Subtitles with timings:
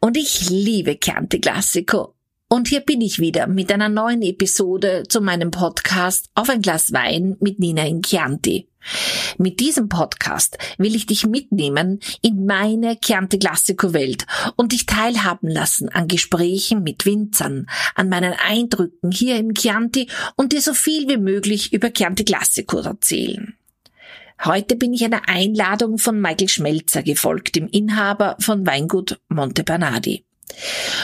[0.00, 2.14] und ich liebe Chianti Classico.
[2.48, 6.92] Und hier bin ich wieder mit einer neuen Episode zu meinem Podcast Auf ein Glas
[6.92, 8.68] Wein mit Nina in Chianti.
[9.36, 14.24] Mit diesem Podcast will ich dich mitnehmen in meine Chianti Classico Welt
[14.56, 20.52] und dich teilhaben lassen an Gesprächen mit Winzern, an meinen Eindrücken hier im Chianti und
[20.52, 23.57] dir so viel wie möglich über Chianti Classico erzählen.
[24.44, 30.27] Heute bin ich einer Einladung von Michael Schmelzer gefolgt, dem Inhaber von Weingut Monte Bernardi.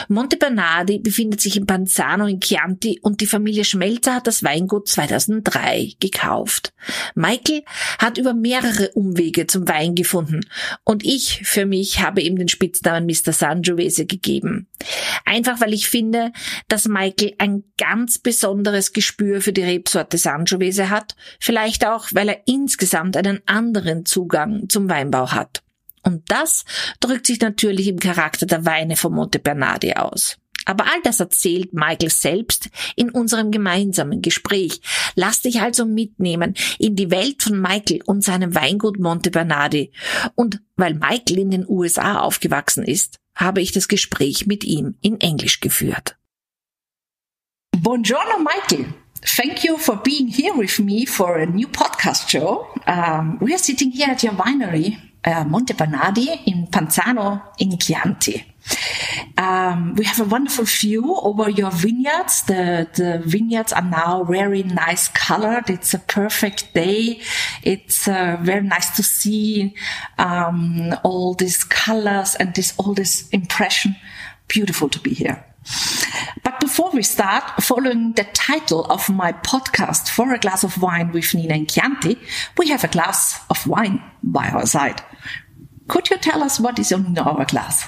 [0.07, 4.87] Monte Bernardi befindet sich in Panzano in Chianti und die Familie Schmelzer hat das Weingut
[4.87, 6.73] 2003 gekauft.
[7.15, 7.63] Michael
[7.99, 10.41] hat über mehrere Umwege zum Wein gefunden
[10.83, 13.33] und ich für mich habe ihm den Spitznamen Mr.
[13.33, 14.67] Sangiovese gegeben.
[15.25, 16.31] Einfach weil ich finde,
[16.67, 22.41] dass Michael ein ganz besonderes Gespür für die Rebsorte Sangiovese hat, vielleicht auch, weil er
[22.45, 25.64] insgesamt einen anderen Zugang zum Weinbau hat.
[26.05, 26.65] Und das
[26.99, 30.37] drückt sich natürlich im Charakter der Weine von Monte Bernardi aus.
[30.65, 34.81] Aber all das erzählt Michael selbst in unserem gemeinsamen Gespräch.
[35.15, 39.91] Lass dich also mitnehmen in die Welt von Michael und seinem Weingut Monte Bernardi.
[40.33, 45.19] Und weil Michael in den USA aufgewachsen ist, habe ich das Gespräch mit ihm in
[45.21, 46.17] Englisch geführt.
[47.77, 48.85] Buongiorno, Michael.
[49.21, 52.67] Thank you for being here with me for a new podcast show.
[52.87, 58.43] Um, we are sitting here at your winery uh, Monte Bernardi in Panzano in Chianti.
[59.37, 62.43] Um, we have a wonderful view over your vineyards.
[62.43, 65.69] The, the vineyards are now very nice colored.
[65.69, 67.21] It's a perfect day.
[67.63, 69.75] It's uh, very nice to see
[70.17, 73.95] um, all these colors and this all this impression.
[74.47, 75.43] Beautiful to be here.
[76.43, 81.11] But before we start, following the title of my podcast, For a Glass of Wine
[81.11, 82.19] with Nina and Chianti,
[82.57, 85.01] we have a glass of wine by our side.
[85.87, 87.87] Could you tell us what is in our glass?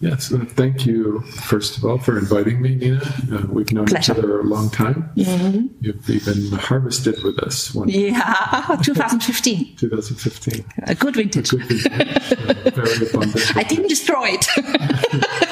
[0.00, 3.02] Yes, uh, thank you, first of all, for inviting me, Nina.
[3.30, 4.12] Uh, we've known Pleasure.
[4.12, 5.10] each other a long time.
[5.16, 5.68] Mhm.
[5.80, 9.76] You've even harvested with us one Yeah, 2015.
[9.76, 10.64] 2015.
[10.84, 11.50] A good vintage.
[11.50, 13.56] Good vintage, uh, very abundant.
[13.56, 14.46] I didn't destroy it.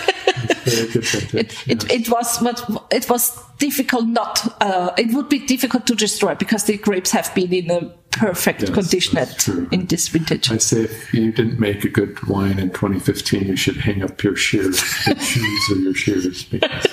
[1.35, 5.95] It, it, it was but it was difficult not uh, it would be difficult to
[5.95, 10.51] destroy because the grapes have been in a perfect Yes, condition at, in this vintage.
[10.51, 14.23] I say if you didn't make a good wine in 2015, you should hang up
[14.23, 16.87] your shears, your shoes or your shears because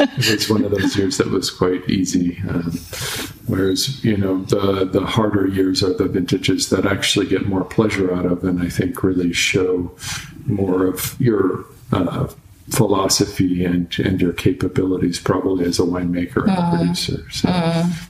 [0.00, 2.38] it was one of those years that was quite easy.
[2.48, 2.72] Um,
[3.46, 8.12] whereas, you know, the, the harder years are the vintages that actually get more pleasure
[8.12, 9.94] out of and I think really show
[10.46, 12.28] more of your uh,
[12.70, 17.24] philosophy and, and your capabilities probably as a winemaker and a producer.
[17.30, 17.48] So,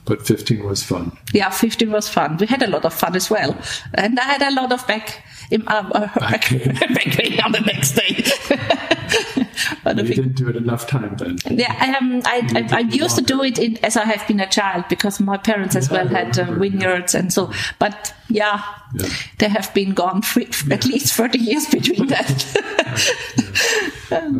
[0.05, 1.17] But 15 was fun.
[1.33, 2.37] yeah, 15 was fun.
[2.37, 3.57] We had a lot of fun as well,
[3.95, 7.61] and I had a lot of back in, um, uh, back, back pain on the
[7.61, 8.23] next day.
[9.83, 11.37] but You didn't do it enough time then.
[11.49, 14.39] Yeah, I, um, I, I, I used to do it in, as I have been
[14.39, 17.51] a child because my parents as Yeah, well had uh, vineyards and so.
[17.79, 18.63] But yeah,
[18.93, 19.09] Yeah.
[19.39, 22.45] they have been gone for at least thirty years between that.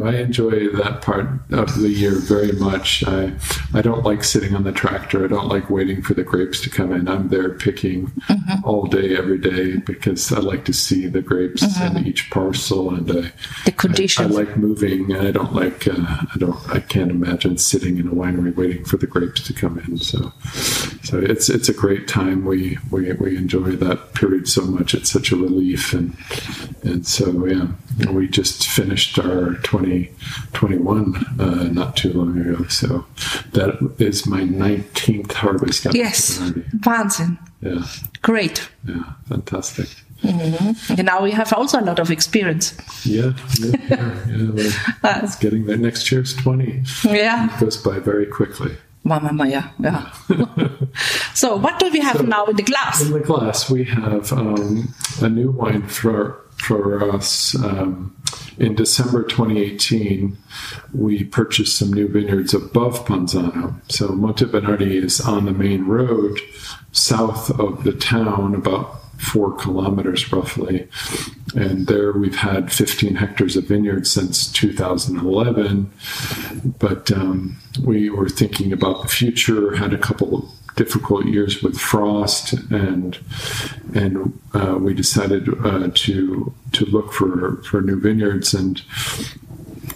[0.03, 3.03] I enjoy that part of the year very much.
[3.05, 3.33] I
[3.73, 5.23] I don't like sitting on the tractor.
[5.23, 7.07] I don't like waiting for the grapes to come in.
[7.07, 8.11] I'm there picking
[8.63, 13.09] all day, every day because I like to see the grapes in each parcel, and
[13.09, 13.31] I, the
[14.19, 15.11] I, I like moving.
[15.11, 18.85] And I don't like uh, I don't I can't imagine sitting in a winery waiting
[18.85, 19.97] for the grapes to come in.
[19.97, 20.31] So
[21.03, 22.45] so it's it's a great time.
[22.45, 24.93] We we, we enjoy that period so much.
[24.93, 26.15] It's such a relief, and
[26.83, 27.67] and so yeah,
[28.11, 32.65] we just finished our 2021 uh, not too long ago.
[32.67, 33.05] So
[33.53, 35.87] that is my 19th harvest.
[35.93, 36.39] yes.
[36.85, 37.37] Wahnsinn.
[37.61, 37.83] Yeah,
[38.21, 38.69] Great.
[38.87, 39.87] yeah, fantastic.
[40.23, 42.73] And now we have also a lot of experience.
[43.05, 44.71] Yeah, yeah, yeah, yeah we're-
[45.23, 45.77] it's getting there.
[45.77, 46.83] Next year's 20.
[47.05, 48.75] Yeah, It goes by very quickly.
[49.05, 49.73] Mama Mia.
[49.79, 50.09] Yeah.
[51.33, 53.01] so what do we have So- now in the glass?
[53.01, 57.55] In the glass, we have um, a new wine for for us.
[57.55, 58.15] Um,
[58.57, 60.37] in December 2018,
[60.93, 63.75] we purchased some new vineyards above Panzano.
[63.91, 66.39] So Monte Bernardi is on the main road
[66.91, 70.87] south of the town, about four kilometers roughly.
[71.55, 75.91] And there we've had 15 hectares of vineyards since 2011.
[76.79, 81.77] But um, we were thinking about the future, had a couple of difficult years with
[81.77, 83.17] frost, and
[83.93, 88.53] and uh, we decided uh, to to look for for new vineyards.
[88.53, 88.81] And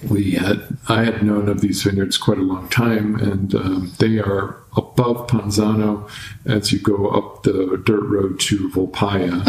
[0.09, 4.19] we had I had known of these vineyards quite a long time, and um, they
[4.19, 6.09] are above Panzano.
[6.45, 9.45] As you go up the dirt road to Volpaia,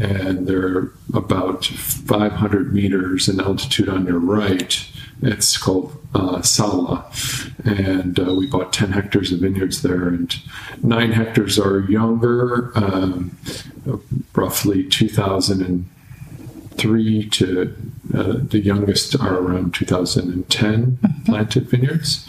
[0.00, 4.86] and they're about 500 meters in altitude on your right.
[5.22, 7.10] It's called uh, Sala,
[7.64, 10.34] and uh, we bought 10 hectares of vineyards there, and
[10.82, 13.36] nine hectares are younger, um,
[14.34, 14.84] roughly
[16.80, 17.76] 2003 to
[18.14, 22.26] uh, the youngest are around 2010 planted vineyards,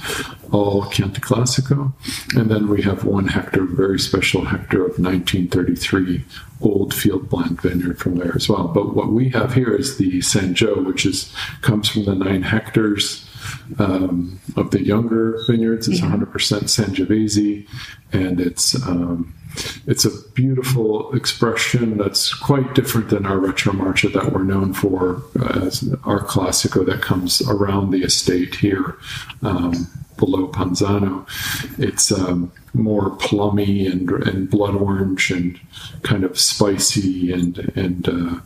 [0.51, 1.93] all Chianti Classico.
[2.35, 6.25] And then we have one hectare, very special hectare of 1933
[6.61, 8.67] old field blend vineyard from there as well.
[8.67, 13.27] But what we have here is the Sanjo, which is comes from the nine hectares
[13.79, 15.87] um, of the younger vineyards.
[15.87, 17.67] It's 100% Sangiovese,
[18.11, 19.33] and it's um,
[19.85, 25.93] it's a beautiful expression that's quite different than our Retromarcia that we're known for as
[26.05, 28.97] our Classico that comes around the estate here
[29.41, 29.87] um,
[30.17, 31.25] below Panzano.
[31.77, 35.59] It's um, more plummy and, and blood orange and
[36.03, 38.39] kind of spicy, and and uh,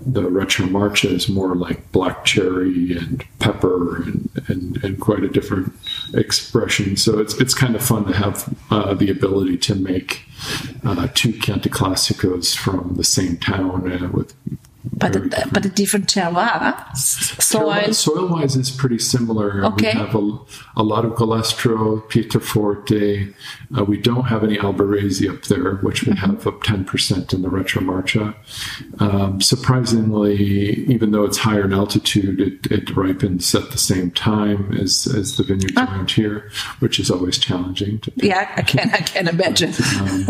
[0.00, 5.72] the Retromarcia is more like black cherry and pepper and, and, and quite a different
[6.14, 6.96] expression.
[6.96, 10.22] So it's it's kind of fun to have uh, the ability to make
[10.84, 14.34] uh, two Chianti Classicos from the same town uh, with.
[14.92, 16.96] But a, but a different terroir.
[16.96, 17.92] Soil.
[17.92, 19.64] Soil wise is pretty similar.
[19.64, 19.92] Okay.
[19.92, 20.38] We have a,
[20.76, 23.34] a lot of Galestro, Pietraforte.
[23.76, 27.48] Uh, we don't have any Albarese up there, which we have up 10% in the
[27.48, 28.34] Retromarcia.
[29.00, 30.36] Um, surprisingly,
[30.86, 35.36] even though it's higher in altitude, it, it ripens at the same time as, as
[35.36, 39.72] the vineyards around here, which is always challenging to Yeah, I can I can imagine.
[40.00, 40.28] um,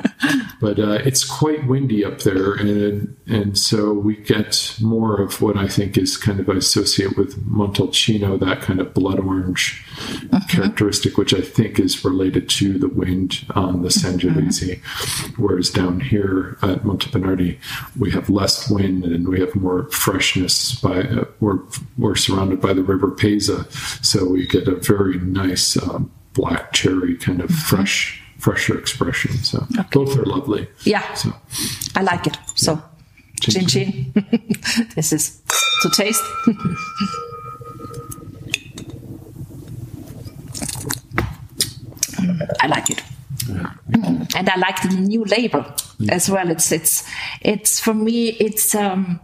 [0.60, 4.45] but uh, it's quite windy up there, and and so we get
[4.80, 8.94] more of what I think is kind of I associate with Montalcino, that kind of
[8.94, 9.84] blood orange
[10.48, 14.80] characteristic, which I think is related to the wind on the Sangiovese.
[15.36, 17.58] Whereas down here at Montebernardi,
[17.98, 20.74] we have less wind and we have more freshness.
[20.80, 21.60] By uh, we're
[21.96, 23.70] we're surrounded by the River Pesa,
[24.04, 29.32] so we get a very nice um, black cherry kind of fresh fresher expression.
[29.38, 30.68] So both are lovely.
[30.84, 31.14] Yeah.
[31.14, 31.32] So
[31.94, 32.36] I like it.
[32.54, 32.82] So,
[33.40, 34.12] chin chin.
[34.94, 35.40] this is
[35.82, 36.22] to taste.
[42.60, 43.02] I like it.
[43.48, 45.64] And I like the new label
[46.08, 46.50] as well.
[46.50, 47.04] It's it's
[47.40, 48.28] it's for me.
[48.28, 49.20] It's um,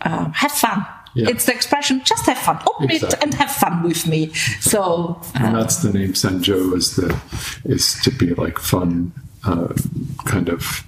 [0.00, 0.86] uh, have fun.
[1.14, 1.30] Yeah.
[1.30, 2.02] It's the expression.
[2.04, 2.60] Just have fun.
[2.66, 4.32] Open it and have fun with me.
[4.60, 7.16] So and that's the name Sanjo is the
[7.64, 9.12] is to be like fun
[9.44, 9.74] uh,
[10.24, 10.84] kind of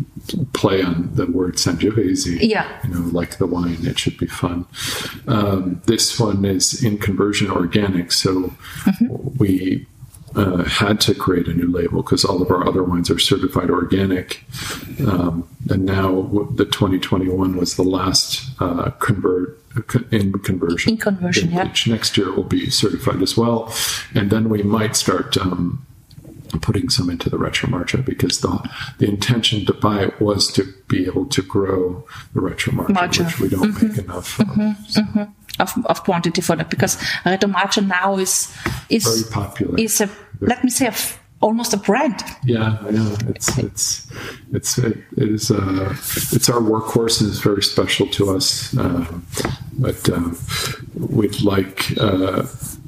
[0.53, 2.39] play on the word Sangiovese.
[2.41, 2.81] Yeah.
[2.85, 4.67] You know, like the wine, it should be fun.
[5.27, 8.55] Um, this one is in conversion organic, so
[9.39, 9.87] we
[10.35, 13.71] uh, had to create a new label because all of our other wines are certified
[13.71, 14.45] organic.
[15.07, 16.23] Um, and now
[16.55, 19.59] the 2021 was the last uh, convert
[20.11, 20.93] in conversion.
[20.93, 21.73] In conversion, yeah.
[21.87, 23.73] Next year will be certified as well,
[24.15, 25.37] and then we might start.
[25.37, 25.87] Um,
[26.61, 31.06] putting some into the Retromarcia because the the intention to buy it was to be
[31.06, 32.05] able to grow
[32.35, 33.25] the Retromarcia, Marcia.
[33.25, 34.77] which we don't make enough of.
[34.89, 35.03] So,
[35.61, 38.55] of, of quantity for that because Retromarcia now is
[38.89, 39.79] is Very popular.
[39.79, 40.09] Is a
[40.41, 42.23] let me say a f almost a brand.
[42.44, 44.06] yeah, I know it's it's
[44.53, 45.91] it's it, it is uh,
[46.32, 48.77] it's our workhorse and it's very special to us.
[48.79, 49.27] Um,
[49.79, 50.39] but um,
[50.94, 52.44] we'd like uh,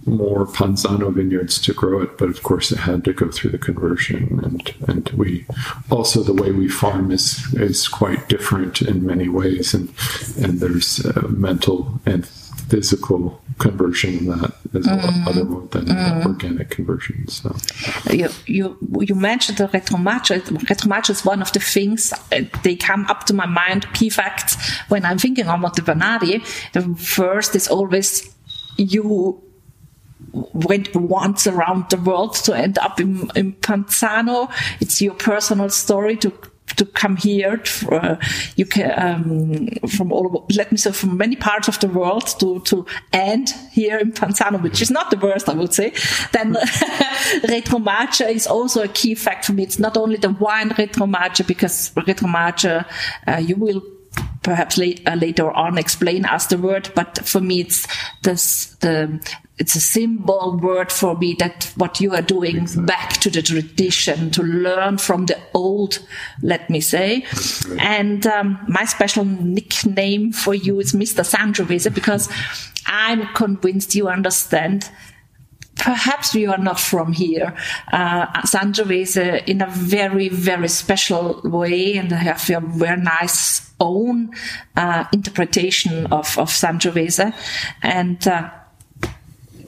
[0.06, 3.58] more Panzano vineyards to grow it, but of course it had to go through the
[3.58, 5.46] conversion, and and we
[5.90, 9.88] also the way we farm is is quite different in many ways, and
[10.40, 12.26] and there's uh, mental and
[12.68, 15.90] physical conversion in that as well, other than
[16.26, 17.28] organic conversion.
[17.28, 17.54] So
[18.10, 20.40] You you you mentioned the Retromarcia.
[20.40, 23.86] Retromarcia is one of the things uh, they come up to my mind.
[23.94, 24.56] Key facts
[24.88, 26.42] when I'm thinking about the Bernardi.
[26.72, 28.34] The first is always
[28.76, 29.40] you
[30.52, 34.50] went once around the world to end up in, in Panzano.
[34.80, 36.32] It's your personal story to
[36.76, 37.62] to come here.
[37.90, 38.16] Uh,
[38.56, 42.60] you can um, from all let me say from many parts of the world to
[42.60, 45.90] to end here in Panzano, which is not the worst, I would say.
[46.32, 46.54] Then
[47.44, 49.62] Retromarcia is also a key fact for me.
[49.62, 52.86] It's not only the wine Retromarcia because Retromarcia
[53.28, 53.82] uh, you will
[54.44, 57.88] perhaps uh, later on explain us the word, but for me it's
[58.22, 59.20] this, the,
[59.58, 62.86] it's a symbol word for me that what you are doing exactly.
[62.86, 65.98] back to the tradition to learn from the old,
[66.42, 67.24] let me say.
[67.78, 71.24] And um, my special nickname for you is Mr.
[71.24, 72.28] Sangiovese because
[72.86, 74.90] I'm convinced you understand
[75.76, 77.54] perhaps you are not from here.
[77.92, 84.30] Uh, Sangiovese in a very, very special way and have a very nice own
[84.76, 87.34] uh, interpretation of, of Sangiovese.
[87.82, 88.50] And uh,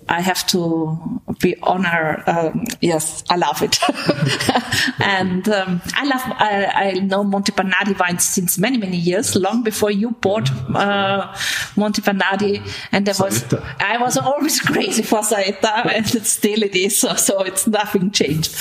[0.09, 2.23] I have to be honored.
[2.29, 3.79] Um, yes, I love it,
[5.01, 6.23] and um, I love.
[6.25, 11.37] I, I, know Monte Bernardi wines since many many years, long before you bought uh,
[11.77, 16.99] Monte Bernardi, and there was I was always crazy for Saetta, and still it is.
[16.99, 18.55] So, so it's nothing changed.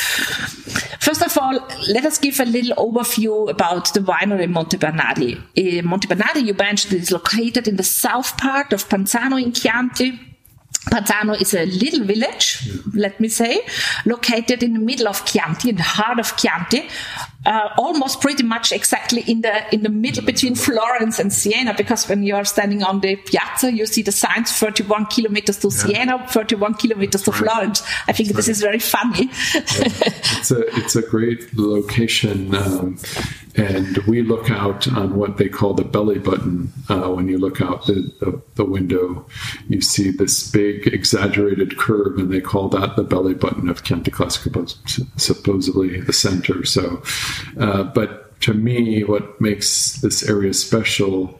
[1.00, 1.60] First of all,
[1.90, 5.38] let us give a little overview about the winery Monte Bernardi.
[5.58, 10.35] Uh, Monte Bernardi, you mentioned, is located in the south part of Panzano in Chianti
[10.92, 13.66] Panzano is a little village, let me say,
[14.06, 16.88] located in the middle of Chianti, in the heart of Chianti,
[17.46, 21.74] uh, almost pretty much exactly in the in the middle between Florence and Siena.
[21.76, 25.68] Because when you are standing on the piazza, you see the signs: 31 kilometers to
[25.68, 26.06] yeah.
[26.06, 27.84] Siena, 31 kilometers to Florence.
[28.08, 28.52] I think That's this right.
[28.52, 29.26] is very funny.
[29.26, 29.62] Yeah.
[30.38, 32.98] It's a it's a great location, um,
[33.58, 36.72] and we look out on what they call the belly button.
[36.90, 39.26] Uh, when you look out the, the, the window,
[39.70, 44.12] you see this big exaggerated curve, and they call that the belly button of Chianti
[44.12, 44.68] Classico,
[45.20, 46.66] supposedly the center.
[46.66, 47.02] So
[47.60, 51.40] uh, but to me, what makes this area special,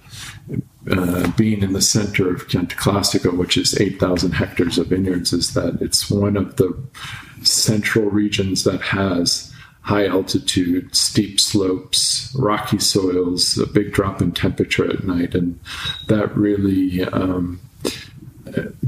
[0.90, 5.54] uh, being in the center of Chianti Classico, which is 8,000 hectares of vineyards, is
[5.54, 6.76] that it's one of the
[7.44, 9.54] central regions that has
[9.86, 15.60] high altitude, steep slopes, rocky soils, a big drop in temperature at night, and
[16.08, 17.60] that really um,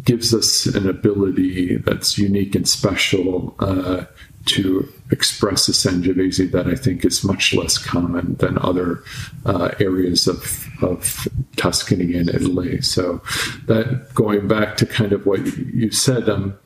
[0.03, 4.05] gives us an ability that's unique and special uh,
[4.45, 9.03] to express a Sangiovese that I think is much less common than other
[9.45, 11.27] uh, areas of, of
[11.57, 12.81] Tuscany and Italy.
[12.81, 13.21] So
[13.67, 16.57] that going back to kind of what you said, um,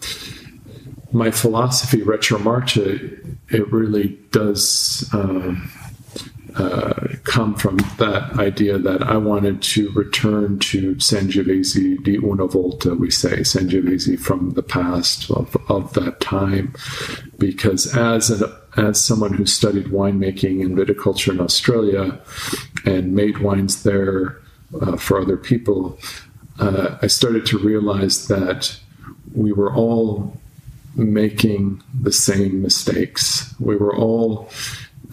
[1.11, 5.09] my philosophy, Retromarcia, it really does.
[5.13, 5.69] Um,
[6.55, 12.93] uh, come from that idea that I wanted to return to Sangiovese di una volta,
[12.93, 16.73] we say, Sangiovese from the past of, of that time,
[17.37, 22.19] because as an, as someone who studied winemaking and viticulture in Australia
[22.85, 24.37] and made wines there
[24.81, 25.97] uh, for other people,
[26.59, 28.77] uh, I started to realize that
[29.33, 30.40] we were all
[30.95, 33.53] making the same mistakes.
[33.59, 34.49] We were all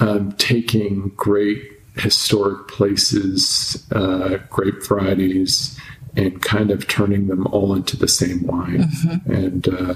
[0.00, 1.62] um, taking great
[1.96, 5.78] historic places, uh, grape varieties,
[6.16, 8.84] and kind of turning them all into the same wine.
[8.84, 9.32] Mm-hmm.
[9.32, 9.94] And uh,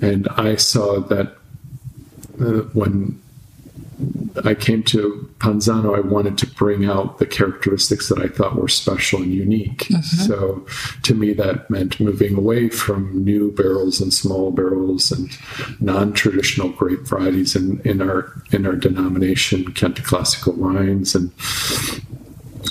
[0.00, 1.36] and I saw that
[2.40, 3.20] uh, when
[4.42, 8.68] I came to Panzano, I wanted to bring out the characteristics that I thought were
[8.68, 9.84] special and unique.
[9.84, 10.00] Mm-hmm.
[10.00, 10.66] So
[11.02, 15.30] to me, that meant moving away from new barrels and small barrels and
[15.80, 21.30] non-traditional grape varieties in, in our in our denomination, Chianti Classical wines, and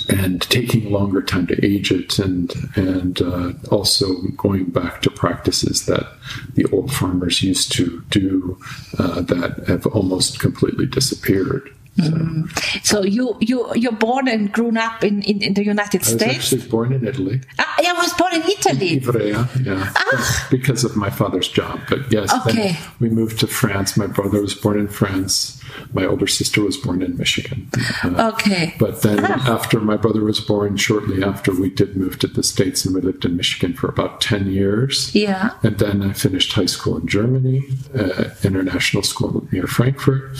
[0.08, 5.86] and taking longer time to age it, and and uh, also going back to practices
[5.86, 6.06] that
[6.54, 8.58] the old farmers used to do
[8.98, 11.70] uh, that have almost completely disappeared.
[11.96, 12.02] So.
[12.02, 12.84] Mm.
[12.84, 16.22] so, you you you're born and grown up in, in, in the United States.
[16.22, 17.40] I was Actually, born in Italy.
[17.58, 18.94] Ah, I was born in Italy.
[18.94, 20.48] In Ivrea, yeah, ah.
[20.50, 21.80] because of my father's job.
[21.88, 22.76] But yes, okay.
[22.98, 23.96] we moved to France.
[23.96, 25.62] My brother was born in France.
[25.92, 27.68] My older sister was born in Michigan.
[28.02, 28.74] Uh, okay.
[28.78, 29.54] But then ah.
[29.54, 33.00] after my brother was born, shortly after, we did move to the States and we
[33.00, 35.14] lived in Michigan for about 10 years.
[35.14, 35.50] Yeah.
[35.62, 37.64] And then I finished high school in Germany,
[37.96, 40.36] uh, international school near Frankfurt.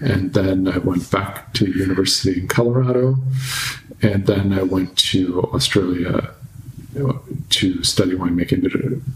[0.00, 3.16] And then I went back to university in Colorado.
[4.02, 6.34] And then I went to Australia
[7.50, 8.62] to study winemaking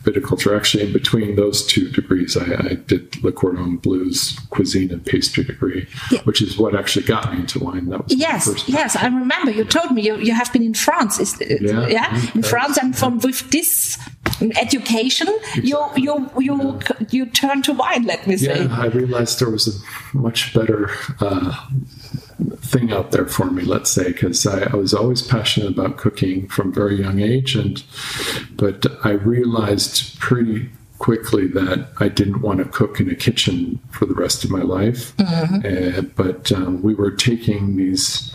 [0.03, 0.57] viticulture.
[0.57, 5.45] Actually, in between those two degrees, I, I did Le Cordon Bleu's cuisine and pastry
[5.45, 6.23] degree, yeah.
[6.23, 7.87] which is what actually got me into wine.
[7.87, 11.21] That was yes, yes, I remember you told me you, you have been in France.
[11.21, 13.99] Is, yeah, yeah, in France, and from with this
[14.41, 15.69] education, exactly.
[15.69, 16.81] you you you
[17.11, 18.05] you turn to wine.
[18.05, 18.65] Let me say.
[18.65, 20.91] Yeah, I realized there was a much better.
[21.21, 21.55] Uh,
[22.61, 26.47] thing out there for me, let's say, because I, I, was always passionate about cooking
[26.49, 27.83] from very young age, and
[28.53, 34.07] but I realized pretty quickly that I didn't want to cook in a kitchen for
[34.07, 35.15] the rest of my life.
[35.19, 38.35] Uh, but um, we were taking these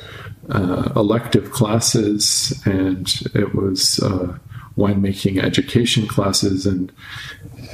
[0.49, 4.37] uh, elective classes, and it was uh,
[4.77, 6.65] winemaking education classes.
[6.65, 6.91] And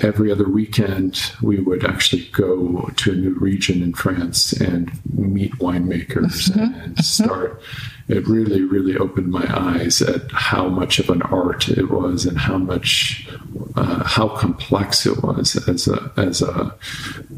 [0.02, 5.54] every other weekend, we would actually go to a new region in France and meet
[5.54, 6.80] winemakers mm-hmm.
[6.80, 7.62] and start.
[8.10, 12.40] It really, really opened my eyes at how much of an art it was and
[12.40, 13.30] how much,
[13.76, 16.76] uh, how complex it was as a as a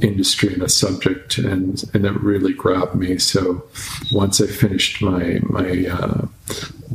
[0.01, 3.17] industry and a subject, and and it really grabbed me.
[3.17, 3.63] So
[4.13, 6.27] once I finished my my uh,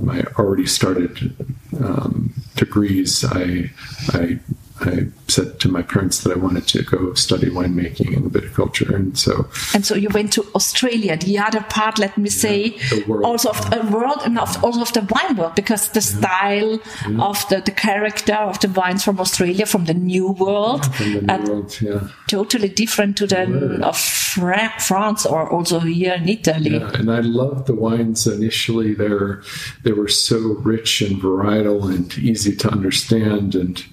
[0.01, 1.35] my already started
[1.79, 3.71] um, degrees, I
[4.09, 4.41] I
[4.81, 9.19] I said to my parents that I wanted to go study winemaking and viticulture, and
[9.19, 12.77] so And so you went to Australia, the other part, let me say,
[13.25, 16.79] also of the world and of, also of the wine world, because the style
[17.19, 21.45] of the, the character of the wines from Australia, from the New World, the new
[21.45, 22.09] world, yeah.
[22.29, 26.77] totally different to the of Fra- France or also here in Italy.
[26.77, 28.95] Yeah, and I loved the wines initially.
[28.95, 29.43] They're
[29.83, 33.85] they were so rich and varietal and easy to understand and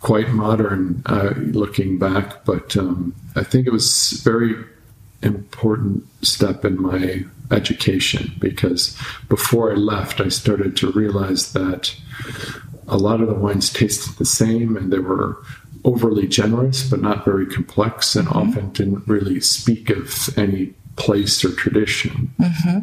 [0.00, 2.44] quite modern uh, looking back.
[2.44, 4.54] But um, I think it was a very
[5.22, 8.96] important step in my education because
[9.28, 11.94] before I left, I started to realize that
[12.88, 15.42] a lot of the wines tasted the same and they were
[15.84, 21.52] overly generous but not very complex and often didn't really speak of any place or
[21.52, 22.30] tradition.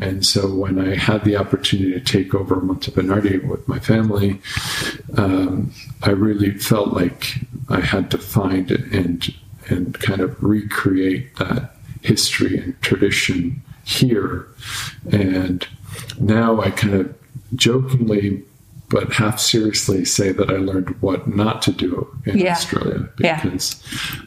[0.02, 4.42] And so when I had the opportunity to take over Monte Bernardi with my family,
[5.18, 5.72] um,
[6.02, 7.36] I really felt like
[7.70, 9.34] I had to find and
[9.70, 14.48] and kind of recreate that history and tradition here.
[15.12, 15.68] And
[16.20, 17.16] now I kind of
[17.56, 18.44] jokingly
[18.90, 22.54] but half seriously say that I learned what not to do in Yeah.
[22.54, 23.42] Australia Yeah.
[23.42, 23.76] because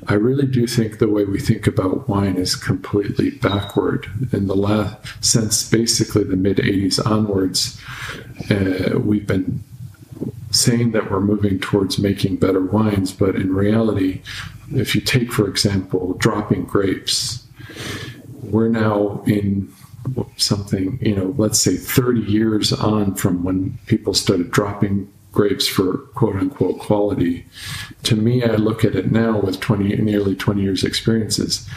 [0.06, 4.06] I really do think the way we think about wine is completely backward.
[4.32, 7.80] In the last since basically the mid '80s onwards,
[8.50, 9.60] uh, we've been
[10.50, 14.20] saying that we're moving towards making better wines, but in reality,
[14.74, 17.44] if you take, for example, dropping grapes,
[18.42, 19.68] we're now in
[20.36, 25.98] something, you know, let's say 30 years on from when people started dropping grapes for
[26.14, 27.46] quote unquote quality.
[28.04, 31.68] To me, I look at it now with 20, nearly 20 years experiences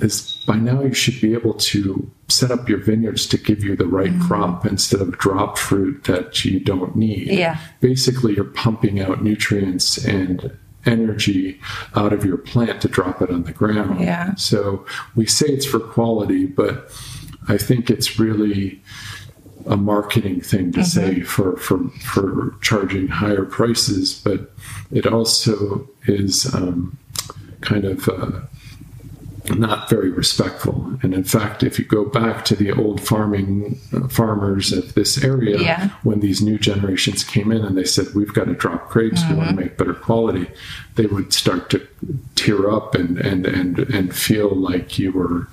[0.00, 3.74] is by now you should be able to set up your vineyards to give you
[3.76, 4.28] the right mm-hmm.
[4.28, 7.28] crop instead of drop fruit that you don't need.
[7.28, 7.58] Yeah.
[7.80, 11.60] Basically, you're pumping out nutrients and energy
[11.96, 14.00] out of your plant to drop it on the ground.
[14.00, 14.34] Yeah.
[14.36, 16.90] So we say it's for quality, but
[17.48, 18.80] I think it's really
[19.66, 24.52] a marketing thing to say for, for for charging higher prices, but
[24.90, 26.96] it also is um,
[27.60, 28.40] kind of uh,
[29.56, 30.92] not very respectful.
[31.02, 35.22] And in fact, if you go back to the old farming uh, farmers of this
[35.22, 35.90] area, Yeah.
[36.02, 39.34] when these new generations came in and they said, "We've got to drop grapes, we
[39.36, 40.48] want to make better quality,"
[40.96, 41.86] they would start to
[42.34, 45.48] tear up and and and and feel like you were,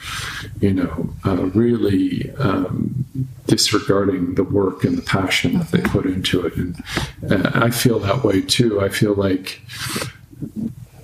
[0.61, 3.05] you know, uh, really um,
[3.47, 6.55] disregarding the work and the passion that they put into it.
[6.55, 6.83] And
[7.29, 8.81] uh, I feel that way too.
[8.81, 9.61] I feel like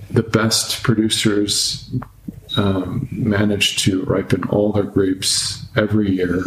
[0.10, 1.89] the best producers
[2.57, 6.43] um, manage to ripen all their grapes every year.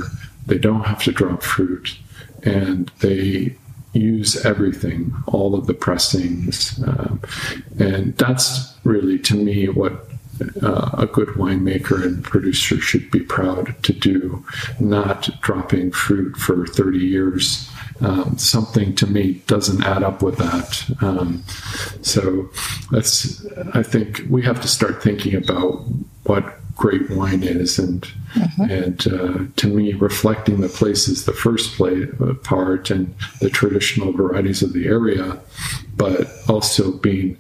[0.47, 1.97] They don't have to drop fruit,
[2.43, 3.57] and they
[3.93, 7.21] use everything, all of the pressings, um,
[7.79, 10.09] and that's really to me what.
[10.63, 14.45] Uh, a good winemaker and producer should be proud to do,
[14.81, 17.71] not dropping fruit for 30 years.
[18.01, 20.85] Um, something to me doesn't add up with that.
[21.01, 21.45] Um,
[22.03, 22.51] so
[22.91, 25.85] that's, I think we have to start thinking about
[26.25, 28.07] what great wine is, and
[28.59, 33.51] and uh, to me, reflecting the place is the first play, uh, part, and the
[33.51, 35.39] traditional varieties of the area,
[35.97, 37.39] but also being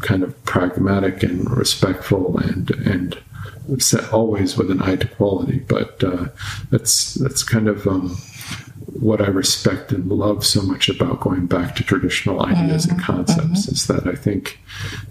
[0.00, 3.18] kind of pragmatic and respectful and and
[3.78, 5.60] set always with an eye to quality.
[5.60, 6.26] But uh,
[6.70, 8.16] that's that's kind of um,
[9.00, 13.12] what I respect and love so much about going back to traditional ideas and mm-hmm.
[13.12, 13.72] concepts mm-hmm.
[13.72, 14.60] is that I think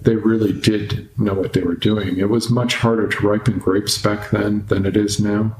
[0.01, 2.17] they really did know what they were doing.
[2.17, 5.55] It was much harder to ripen grapes back then than it is now.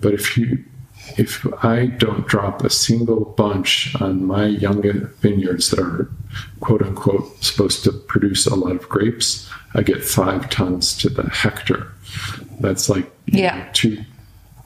[0.00, 0.64] But if you
[1.18, 4.82] if I don't drop a single bunch on my young
[5.20, 6.10] vineyards that are
[6.60, 11.28] quote unquote supposed to produce a lot of grapes, I get five tons to the
[11.28, 11.88] hectare.
[12.60, 13.68] That's like Yeah.
[13.72, 14.04] two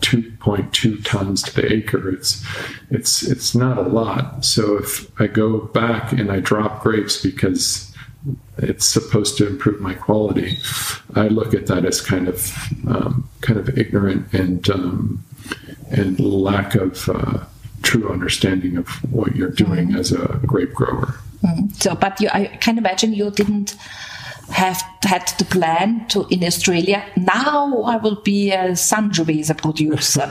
[0.01, 2.09] 2.2 tons to the acre.
[2.09, 2.45] It's
[2.91, 4.45] it's it's not a lot.
[4.45, 7.93] So if I go back and I drop grapes because
[8.59, 10.59] it's supposed to improve my quality.
[11.15, 12.53] I look at that as kind of
[12.87, 15.25] um, kind of ignorant and um,
[15.91, 17.45] and lack of uh,
[17.83, 21.15] true understanding of what you're doing as a grape grower.
[21.75, 23.77] So, but you, I can imagine you didn't
[24.51, 27.05] have had the plan to in Australia.
[27.17, 30.29] Now I will be a Sangiovese producer.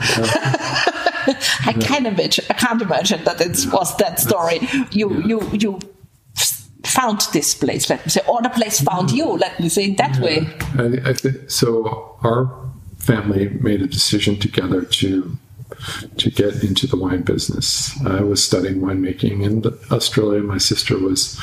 [1.66, 2.44] I can imagine.
[2.50, 4.60] I can't imagine that it was that story.
[4.90, 5.78] You you you
[6.84, 7.90] found this place.
[7.90, 9.16] Let me say, or the place found mm-hmm.
[9.16, 9.26] you.
[9.36, 10.48] Let me say in that way.
[10.78, 12.16] I, I think so.
[12.22, 12.50] Our
[12.98, 15.36] family made a decision together to
[16.16, 17.92] to get into the wine business.
[18.06, 20.40] I was studying winemaking in Australia.
[20.42, 21.38] My sister was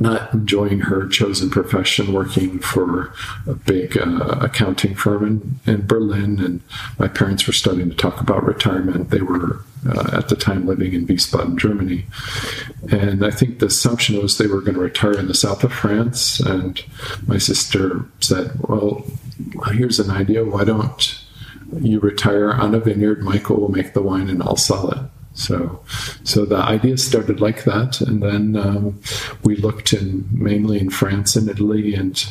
[0.00, 3.12] not enjoying her chosen profession, working for
[3.46, 6.38] a big uh, accounting firm in, in Berlin.
[6.44, 6.60] And
[6.98, 9.10] my parents were starting to talk about retirement.
[9.10, 12.06] They were uh, at the time living in Wiesbaden, Germany.
[12.90, 15.72] And I think the assumption was they were going to retire in the south of
[15.72, 16.40] France.
[16.40, 16.82] And
[17.26, 19.06] my sister said, Well,
[19.72, 20.44] here's an idea.
[20.44, 21.24] Why don't
[21.80, 23.22] you retire on a vineyard?
[23.22, 24.98] Michael will make the wine and I'll sell it.
[25.38, 25.80] So,
[26.24, 29.00] so the idea started like that, and then um,
[29.44, 32.22] we looked in mainly in France and Italy, and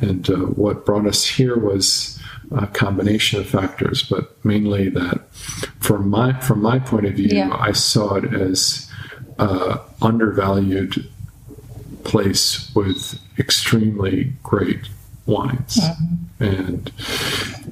[0.00, 2.18] and uh, what brought us here was
[2.56, 5.18] a combination of factors, but mainly that
[5.80, 7.50] from my from my point of view, Yeah.
[7.58, 8.88] I saw it as
[9.38, 11.10] uh, undervalued
[12.04, 14.88] place with extremely great
[15.26, 15.78] wines.
[16.38, 16.92] And,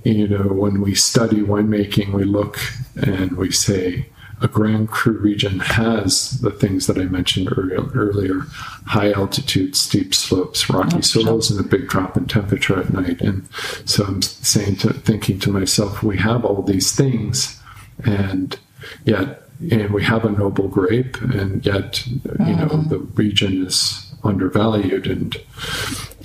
[0.05, 2.59] you know, when we study winemaking, we look
[2.97, 4.07] and we say
[4.43, 8.41] a Grand Cru region has the things that I mentioned earlier, earlier
[8.87, 13.21] high altitude, steep slopes, rocky oh, soils, and a big drop in temperature at night.
[13.21, 13.49] And
[13.85, 17.61] so I'm saying to, thinking to myself, we have all these things,
[18.05, 18.59] and
[19.05, 22.89] yet, and we have a noble grape, and yet, you know, mm-hmm.
[22.89, 25.07] the region is undervalued.
[25.07, 25.37] And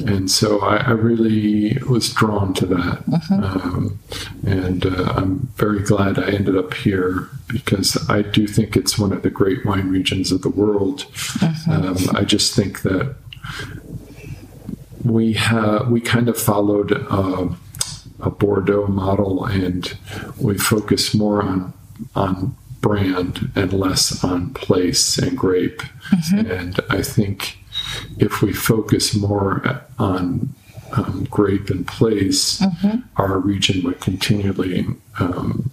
[0.06, 3.04] and so I, I really was drawn to that.
[3.32, 4.00] Um,
[4.46, 9.12] and uh, I'm very glad I ended up here because I do think it's one
[9.12, 11.06] of the great wine regions of the world.
[11.70, 13.16] Um, I just think that
[15.04, 17.50] we have we kind of followed uh,
[18.20, 19.98] a Bordeaux model and
[20.40, 21.74] we focus more on
[22.16, 25.82] on brand and less on place and grape.
[26.32, 27.58] And I think
[28.18, 30.54] if we focus more on
[30.94, 32.64] um, grape and place,
[33.18, 34.86] our region would continually
[35.20, 35.70] um,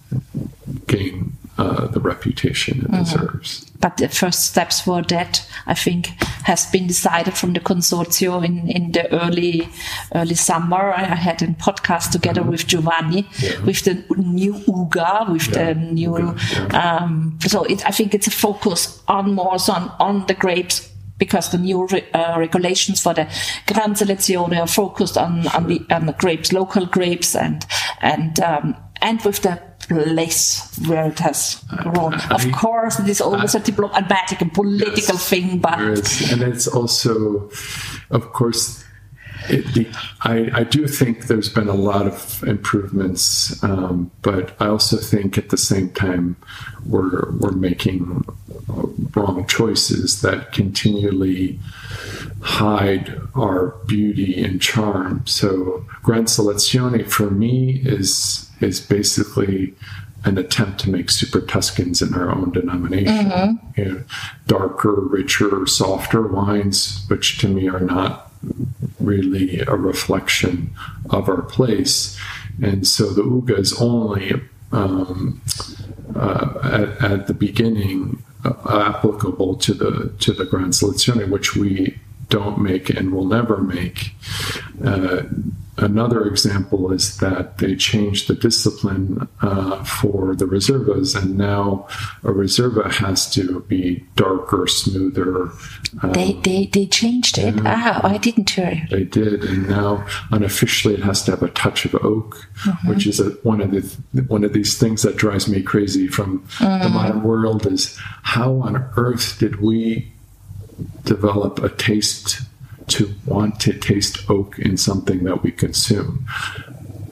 [0.87, 3.65] gain uh, the reputation it deserves.
[3.79, 6.07] But the first steps for that, I think,
[6.43, 9.69] has been decided from the consortium in, in the early
[10.13, 10.91] early summer.
[10.91, 13.25] I had a podcast together with Giovanni,
[13.65, 16.09] with the new UGA, with Yeah, the new.
[16.11, 20.91] UGA, Um, so it, I think it's a focus on more on, on the grapes
[21.17, 23.25] because the new re, uh, regulations for the
[23.67, 27.65] Gran Selezione are focused on on the, on the grapes, local grapes, and
[28.01, 32.13] and um, and with the place where it has grown.
[32.31, 35.29] of course, it is always a diplomatic and political Yes.
[35.29, 37.49] thing, but and it's also,
[38.09, 38.83] of course,
[39.49, 39.87] it, the,
[40.21, 45.37] I, I do think there's been a lot of improvements, um, but I also think
[45.37, 46.35] at the same time
[46.85, 48.23] we're we're making
[49.15, 51.59] wrong choices that continually
[52.41, 55.25] hide our beauty and charm.
[55.25, 59.73] So Gran Selezione for me is is basically
[60.23, 63.59] an attempt to make super Tuscans in our own denomination.
[63.77, 64.03] You know,
[64.47, 68.31] darker, richer, softer wines, which to me are not
[69.05, 70.73] really a reflection
[71.09, 72.17] of our place.
[72.61, 74.41] And so the Uga is only
[74.71, 75.41] um,
[76.15, 81.99] uh, at, at the beginning uh, applicable to the to the Gran Selezione, which we
[82.29, 84.11] don't make and will never make.
[84.83, 85.23] Uh,
[85.77, 91.87] another example is that they changed the discipline uh, for the reservas, and now
[92.23, 95.49] a reserva has to be darker, smoother.
[96.01, 97.55] Uh, they they, they changed it.
[97.65, 98.81] Ah, I didn't hear.
[98.89, 102.47] they did, and now unofficially it has to have a touch of oak,
[102.85, 106.45] which is a, one of the one of these things that drives me crazy from
[106.59, 107.65] the modern world.
[107.65, 110.11] Is how on earth did we
[111.03, 112.41] develop a taste
[112.87, 116.25] to want to taste oak in something that we consume?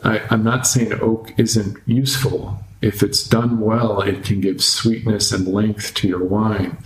[0.04, 2.60] I, I'm not saying oak isn't useful.
[2.82, 6.78] If it's done well, it can give sweetness and length to your wine.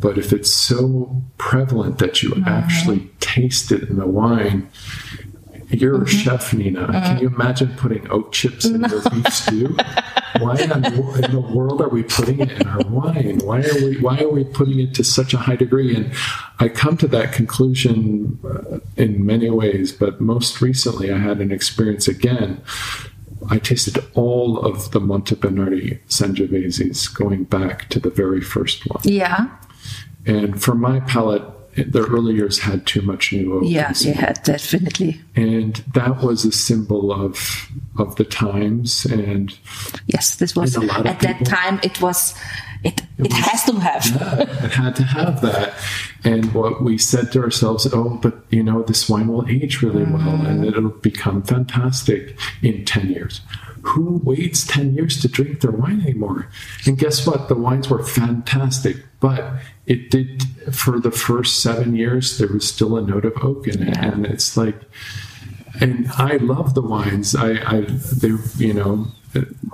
[0.00, 2.48] But if it's so prevalent that you mm-hmm.
[2.48, 4.68] actually taste it in the wine,
[5.72, 6.86] you're a chef, Nina.
[6.92, 9.76] Can you imagine putting oak chips in your beef stew?
[10.38, 13.38] Why in the, world are we putting it in our wine?
[13.38, 15.94] Why are we Why are we putting it to such a high degree?
[15.94, 16.12] And
[16.58, 21.52] I come to that conclusion uh, in many ways, but most recently I had an
[21.52, 22.62] experience again.
[23.50, 29.02] I tasted all of the Monte Bernardi Sangioveses going back to the very first one.
[29.04, 29.48] Yeah.
[30.24, 31.42] And for my palate,
[31.76, 33.62] the early years had too much new oak.
[33.64, 35.20] Yeah, you had definitely.
[35.34, 39.56] And that was a symbol of of the times and
[40.06, 41.80] Yes, this was a lot of at that time.
[41.82, 42.34] It was.
[42.84, 44.04] It it, has to have.
[44.06, 45.74] yeah, it had to have that.
[46.24, 50.02] And what we said to ourselves, oh, but you know, this wine will age really
[50.02, 50.64] well and mm-hmm.
[50.64, 53.40] it'll become fantastic in 10 years.
[53.82, 56.48] Who waits 10 years to drink their wine anymore?
[56.84, 57.48] And guess what?
[57.48, 60.42] The wines were fantastic, but it did,
[60.74, 63.96] for the first seven years, there was still a note of oak in it.
[63.96, 64.80] And it's like,
[65.80, 67.34] and I love the wines.
[67.34, 69.08] I, I, they, you know,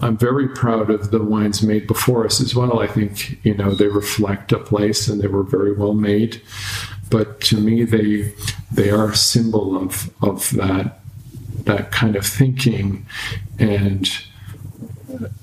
[0.00, 2.80] I'm very proud of the wines made before us as well.
[2.80, 6.40] I think, you know, they reflect a place and they were very well made.
[7.10, 8.32] But to me, they,
[8.70, 11.00] they are a symbol of, of that,
[11.64, 13.06] that kind of thinking.
[13.58, 14.08] And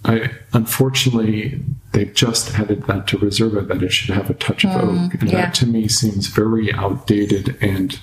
[0.06, 1.62] I, unfortunately,
[1.95, 5.13] they've just added that to Reserva that it should have a touch of hmm, oak,
[5.15, 5.41] and yeah.
[5.41, 7.99] that to me seems very outdated and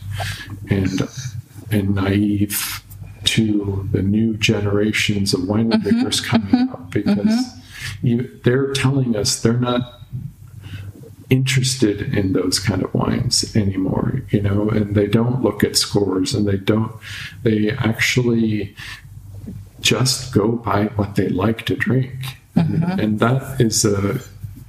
[0.70, 1.02] and
[1.70, 2.83] and naive
[3.24, 8.07] to the new generations of winemakers mm-hmm, coming mm-hmm, up because mm-hmm.
[8.07, 10.00] you, they're telling us they're not
[11.31, 14.68] interested in those kind of wines anymore you know?
[14.68, 16.92] And they don't look at scores and they don't
[17.42, 18.74] they actually
[19.81, 24.21] just go by what they like to drink and, and that is a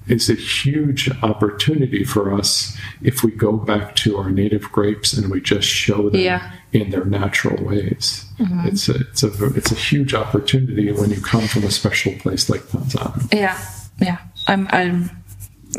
[0.08, 5.32] is a huge opportunity for us if we go back to our native grapes and
[5.32, 6.52] we just show them Yeah.
[6.74, 8.26] in their natural ways.
[8.38, 8.68] Mm-hmm.
[8.68, 12.50] It's a it's a it's a huge opportunity when you come from a special place
[12.50, 13.34] like Panzano.
[13.34, 13.58] Yeah,
[14.02, 14.18] yeah.
[14.48, 15.10] I'm, I'm,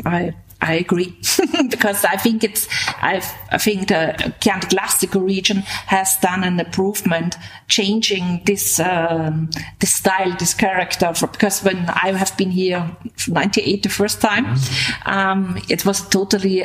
[0.05, 1.15] I, I agree
[1.69, 2.67] because I think it's,
[3.01, 7.35] I've, I think the Chianti Classico region has done an improvement,
[7.67, 11.13] changing this, um, this style, this character.
[11.13, 12.95] For, because when I have been here,
[13.27, 14.55] '98 the first time,
[15.05, 16.63] um, it was totally.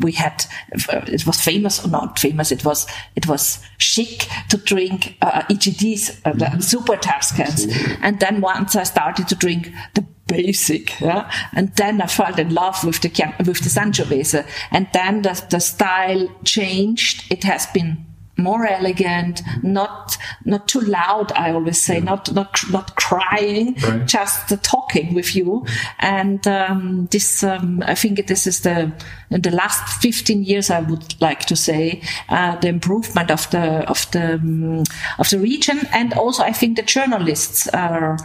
[0.00, 2.52] We had, it was famous or not famous.
[2.52, 7.66] It was, it was chic to drink uh, IGTs, uh, the super Tuscans,
[8.00, 11.30] and then once I started to drink the basic, yeah?
[11.52, 13.08] and then I fell in love with the
[13.38, 17.24] with the Sangiovese, and then the, the style changed.
[17.30, 18.06] It has been
[18.42, 21.32] more elegant, not not too loud.
[21.32, 24.06] I always say, not not not crying, Right.
[24.06, 25.64] just uh, talking with you.
[25.98, 28.92] And um, this, um, I think, this is the
[29.30, 30.70] in the last 15 years.
[30.70, 34.82] I would like to say uh, the improvement of the of the um,
[35.18, 38.16] of the region, and also I think the journalists are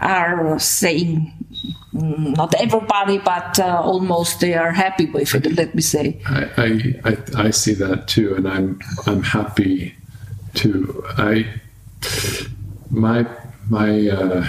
[0.00, 1.32] are saying.
[1.98, 5.56] Mm, Not everybody, but uh, almost they are happy with it.
[5.56, 6.20] Let me say.
[6.26, 9.94] I, I, I, I see that too, and I'm I'm happy
[10.54, 11.46] to I
[12.90, 13.26] my
[13.68, 14.46] my uh,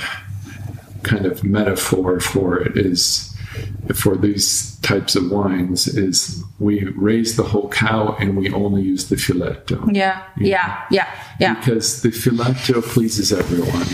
[1.04, 3.36] kind of metaphor for it is
[3.94, 9.10] for these types of wines is we raise the whole cow and we only use
[9.10, 11.08] the filetto Yeah, yeah, yeah,
[11.40, 11.56] yeah.
[11.56, 13.88] because the filetto pleases everyone.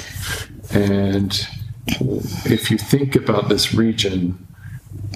[0.71, 1.47] And
[1.87, 4.45] if you think about this region,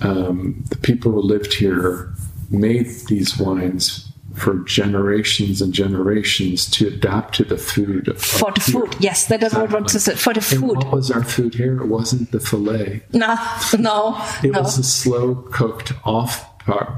[0.01, 2.13] um, the people who lived here
[2.49, 4.05] made these wines
[4.35, 8.15] for generations and generations to adapt to the food.
[8.21, 8.81] For the here.
[8.85, 10.15] food, yes, that is what I want to say.
[10.15, 11.81] For the And food, what was our food here?
[11.81, 13.01] It wasn't the fillet.
[13.13, 13.35] no,
[13.77, 14.61] no, It no.
[14.61, 16.45] was the slow cooked off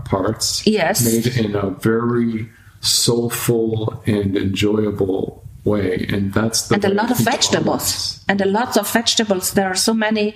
[0.05, 0.67] parts.
[0.67, 1.03] Yes.
[1.05, 2.49] Made in a very
[2.81, 6.05] soulful and enjoyable way.
[6.09, 8.17] And that's the and a lot of vegetables.
[8.27, 9.51] And a lot of vegetables.
[9.53, 10.35] There are so many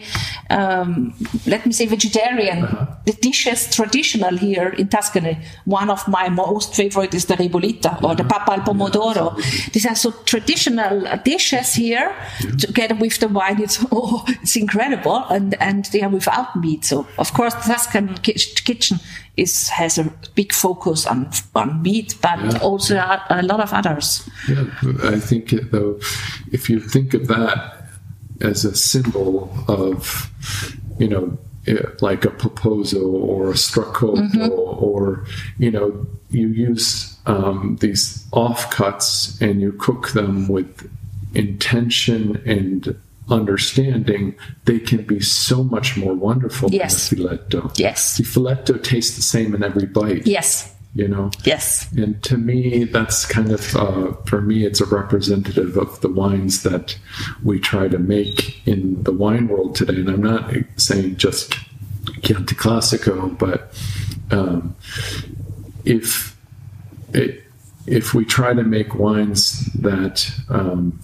[0.50, 1.14] um,
[1.48, 2.86] let me say vegetarian Uh-huh.
[3.06, 5.38] the dishes traditional here in tuscany.
[5.66, 8.40] One of my most favorite is the ribollita or the Uh-huh.
[8.40, 9.28] pappa al pomodoro.
[9.74, 12.14] these are so traditional dishes here
[12.58, 13.62] together with the wine.
[13.62, 15.18] It's oh it's incredible.
[15.30, 16.86] And and they are without meat.
[16.86, 18.08] So of course tuscan
[18.66, 19.00] kitchen
[19.38, 20.04] is has a
[20.36, 22.60] big focus on on meat but Yeah.
[22.62, 24.66] also a, a lot of others Yeah,
[25.04, 26.00] I think though,
[26.52, 27.58] if you think of that
[28.42, 30.30] as a symbol of,
[31.00, 34.50] you know, eh, like a peposo or a stracotto,
[34.82, 35.26] or
[35.58, 40.90] you know, you use um, these offcuts and you cook them with
[41.34, 42.96] intention and
[43.30, 44.36] understanding,
[44.66, 47.10] they can be so much more wonderful Yes.
[47.10, 47.80] than a filetto.
[47.80, 48.18] Yes.
[48.18, 50.28] the filetto tastes the same in every bite.
[50.28, 51.30] yes you know.
[51.44, 51.92] Yes.
[51.92, 56.64] And to me, that's kind of, uh, for me, it's a representative of the wines
[56.64, 56.98] that
[57.44, 59.96] we try to make in the wine world today.
[59.96, 61.56] And I'm not saying just
[62.22, 63.74] Chianti Classico, but
[64.32, 64.74] um,
[65.84, 66.38] if
[67.14, 67.44] it,
[67.86, 70.98] if we try to make wines that um,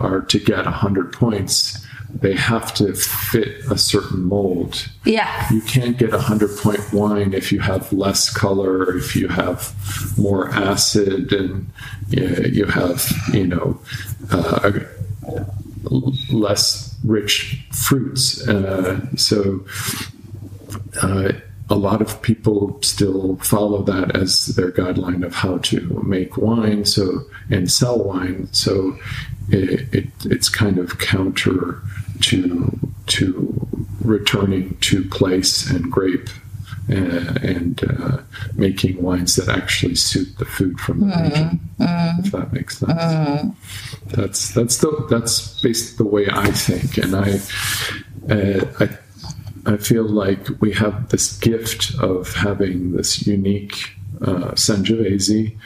[0.00, 1.84] are to get 100 points,
[2.20, 4.88] they have to fit a certain mold.
[5.04, 5.52] Yeah.
[5.52, 9.74] You can't get a 100 point wine if you have less color, if you have
[10.16, 11.70] more acid, and
[12.08, 13.80] you, you have, you know,
[14.30, 14.70] uh,
[16.30, 18.46] less rich fruits.
[18.46, 19.64] Uh, so,
[21.02, 21.32] uh,
[21.70, 26.84] a lot of people still follow that as their guideline of how to make wine
[26.84, 28.98] so and sell wine so
[29.50, 31.80] it, it, it's kind of counter
[32.22, 33.66] to to
[34.00, 36.28] returning to place and grape
[36.90, 38.18] uh, and uh,
[38.54, 41.60] making wines that actually suit the food from the Mm, region.
[42.24, 43.54] If that makes sense,
[44.06, 47.40] that's that's the that's basically the way I think, and I
[48.30, 48.88] uh, I
[49.66, 55.56] I feel like we have this gift of having this unique uh, Sangiovese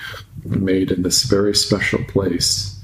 [0.44, 2.77] made in this very special place.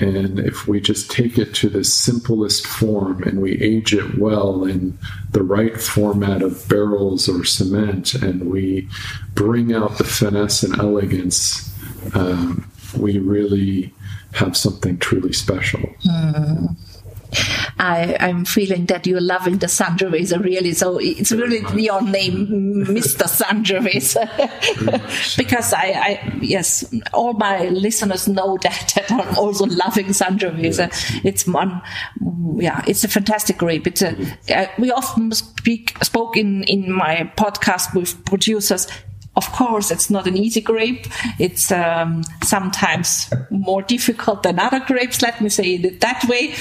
[0.00, 4.64] And if we just take it to the simplest form and we age it well
[4.64, 4.98] in
[5.32, 8.88] the right format of barrels or cement, and we
[9.34, 11.70] bring out the finesse and elegance,
[12.14, 13.92] um, we really
[14.32, 15.80] have something truly special.
[17.78, 20.72] I, I'm feeling that you're loving the Sangiovese really.
[20.72, 23.26] So it's really your name, Mr.
[23.26, 24.16] Sangiovese.
[25.36, 31.24] because I, I, yes, all my listeners know that, that I'm also loving Sangiovese.
[31.24, 31.80] It's one,
[32.56, 33.86] yeah, it's a fantastic grape.
[33.86, 34.16] It's a,
[34.54, 38.88] uh, we often speak, spoke in, in my podcast with producers
[39.36, 41.06] of course, it's not an easy grape.
[41.38, 46.54] It's um, sometimes more difficult than other grapes, let me say it that way.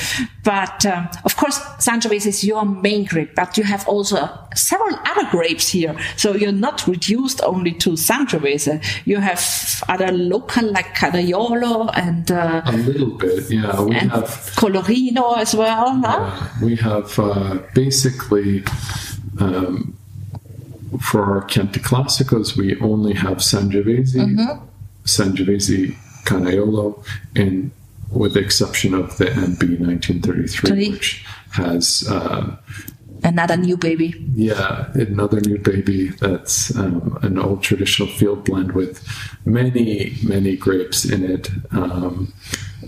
[0.43, 5.27] But um, of course, Sangiovese is your main grape, but you have also several other
[5.31, 5.95] grapes here.
[6.15, 8.81] So you're not reduced only to Sangiovese.
[9.05, 9.43] You have
[9.89, 13.81] other local like Canaiolo and, uh, A little bit, yeah.
[13.81, 15.99] We have Colorino as well.
[16.05, 16.07] huh?
[16.07, 18.63] Uh, we have uh, basically
[19.39, 19.97] um,
[21.01, 24.61] for our Chianti Classicos, we only have Sangiovese,
[25.05, 27.03] Sangiovese Canaiolo,
[27.35, 27.71] and
[28.11, 30.89] with the exception of the MB 1933, Three.
[30.91, 32.55] which has uh,
[33.23, 34.15] Another new baby.
[34.33, 39.05] yeah, another new baby that's um, an old traditional field blend with
[39.45, 41.49] many, many grapes in it.
[41.71, 42.33] Um,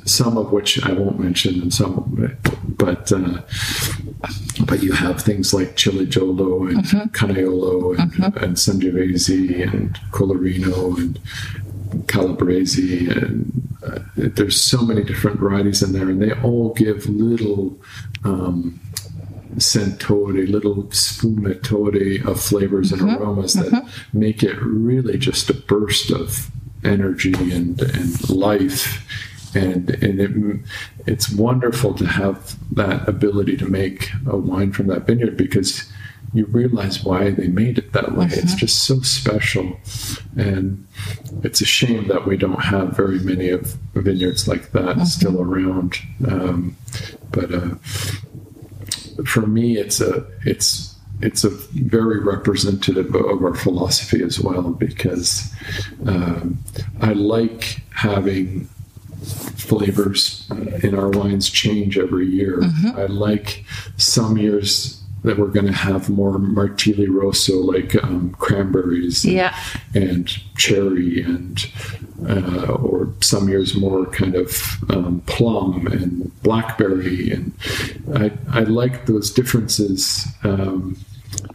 [0.06, 2.40] some of which I won't mention, and some,
[2.78, 3.42] but uh,
[4.66, 11.20] but you have things like Ciliegiolo and Canaiolo and, and Sangiovese and Colorino and
[12.08, 17.78] Calabrese, and uh, there's so many different varieties in there, and they all give little.
[18.24, 18.80] Um,
[19.58, 26.50] sentore, little sfumatore of flavors and aromas that make it really just a burst of
[26.84, 29.06] energy and, and life.
[29.54, 30.66] And, and it,
[31.06, 35.92] it's wonderful to have that ability to make a wine from that vineyard because
[36.34, 38.28] you realize why they made it that way.
[38.32, 39.78] It's just so special.
[40.38, 40.88] And
[41.44, 45.98] it's a shame that we don't have very many of vineyards like that still around.
[46.26, 46.78] Um,
[47.32, 47.76] but uh,
[49.26, 55.54] for me, it's a it's it's a very representative of our philosophy as well because
[56.08, 56.58] um,
[57.00, 58.66] I like having
[59.56, 62.62] flavors uh, in our wines change every year.
[62.98, 63.64] I like
[63.98, 69.56] some years that we're going to have more Martilli Rosso, like um, cranberries, and- Yeah.
[69.94, 71.64] and cherry, and
[72.28, 77.52] uh, or some years more kind of um, plum and blackberry, and
[78.16, 80.26] I I like those differences.
[80.44, 80.96] Um,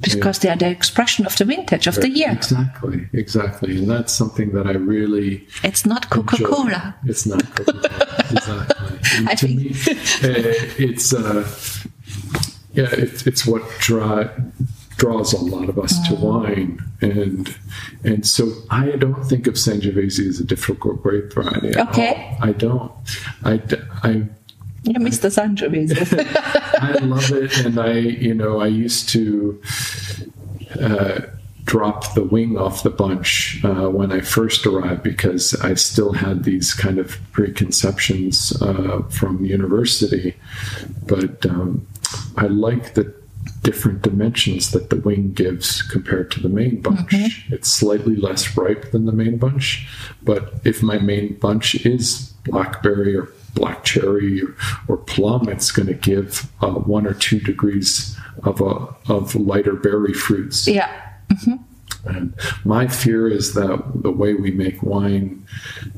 [0.00, 2.32] Because they are the expression of the vintage of the year.
[2.32, 6.94] Exactly, exactly, and that's something that I really It's not Coca Cola.
[7.04, 8.26] It's not Coca-Cola.
[8.30, 8.86] exactly.
[9.18, 11.44] And I to think- me, uh, it's uh,
[12.76, 14.30] yeah, it, it's what dra-
[14.96, 16.20] draws a lot of us to Mm.
[16.20, 17.54] wine, and
[18.04, 21.76] and so I don't think of Sangiovese as a difficult grape variety.
[21.78, 22.36] Okay.
[22.40, 22.92] I don't.
[23.44, 23.54] I
[24.02, 24.10] I
[24.84, 25.28] Yeah, Mr.
[25.36, 25.96] Sangiovese.
[26.80, 27.92] I love it, and I,
[28.26, 29.60] you know, I used to
[30.80, 31.20] uh,
[31.64, 36.44] drop the wing off the bunch uh, when I first arrived because I still had
[36.44, 40.34] these kind of preconceptions uh, from university.
[41.06, 41.84] But um,
[42.36, 43.14] I like the
[43.62, 47.46] different dimensions that the wing gives compared to the main bunch.
[47.50, 49.88] It's slightly less ripe than the main bunch,
[50.22, 54.54] but if my main bunch is blackberry or black cherry or,
[54.88, 59.74] or plum, it's going to give uh, one or two degrees of a, of lighter
[59.74, 60.66] berry fruits.
[60.68, 60.90] Yeah.
[62.06, 62.34] And
[62.64, 65.46] my fear is that the way we make wine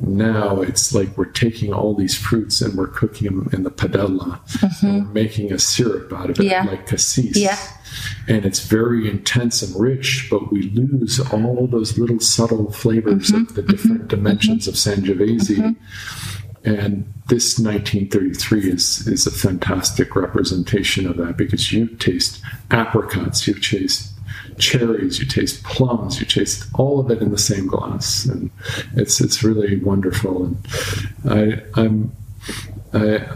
[0.01, 4.41] now, it's like we're taking all these fruits and we're cooking them in the padella
[4.63, 4.99] and mm-hmm.
[4.99, 6.65] we're making a syrup out of it, Yeah.
[6.65, 7.37] like cassis.
[7.37, 7.59] Yeah.
[8.27, 13.41] And it's very intense and rich, but we lose all those little subtle flavors of
[13.41, 13.55] mm-hmm.
[13.55, 14.09] the different mm-hmm.
[14.09, 15.77] dimensions of Sangiovese.
[16.65, 23.55] And this 1933 is, is a fantastic representation of that because you taste apricots, you
[23.55, 24.13] taste
[24.59, 28.51] cherries, you taste plums, you taste all of it in the same glass, and
[28.95, 30.45] it's it's really wonderful.
[30.45, 30.67] And
[31.29, 32.13] I I'm
[32.93, 33.27] I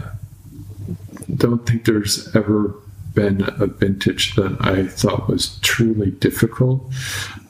[1.35, 2.75] don't think there's ever
[3.13, 6.91] been a vintage that I thought was truly difficult.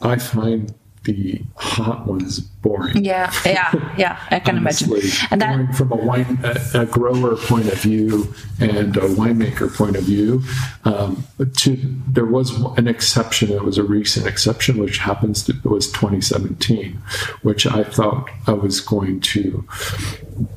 [0.02, 0.74] I find
[1.04, 3.04] the hot ones boring.
[3.04, 4.20] Yeah, yeah, yeah.
[4.32, 5.28] I can Honestly, imagine.
[5.32, 9.74] And that, going from a wine a, a grower point of view and a winemaker
[9.76, 10.44] point of view,
[10.86, 11.26] um,
[11.58, 11.78] to
[12.08, 13.52] there was an exception.
[13.52, 16.94] It was a recent exception, which happens to was 2017,
[17.42, 19.68] which I thought I was going to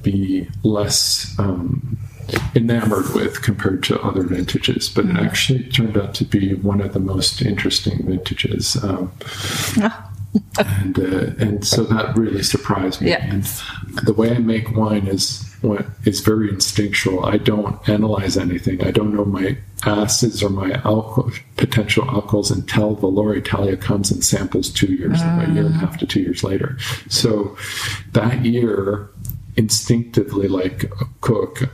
[0.02, 1.34] be less.
[1.38, 1.98] Um,
[2.56, 5.16] enamored with compared to other vintages but Mm-hmm.
[5.16, 9.12] it actually turned out to be one of the most interesting vintages um,
[10.58, 13.10] and uh, and so that really surprised me.
[13.10, 13.24] Yeah.
[13.24, 13.44] And
[14.04, 17.24] the way I make wine is what is very instinctual.
[17.24, 18.84] I don't analyze anything.
[18.84, 24.70] I don't know my acids or my alcohol, potential alcohols until Valoritalia comes and samples
[24.70, 26.76] two years, a year and a half to two years later.
[27.08, 27.56] So
[28.12, 29.10] that year,
[29.56, 31.70] instinctively, like a cook.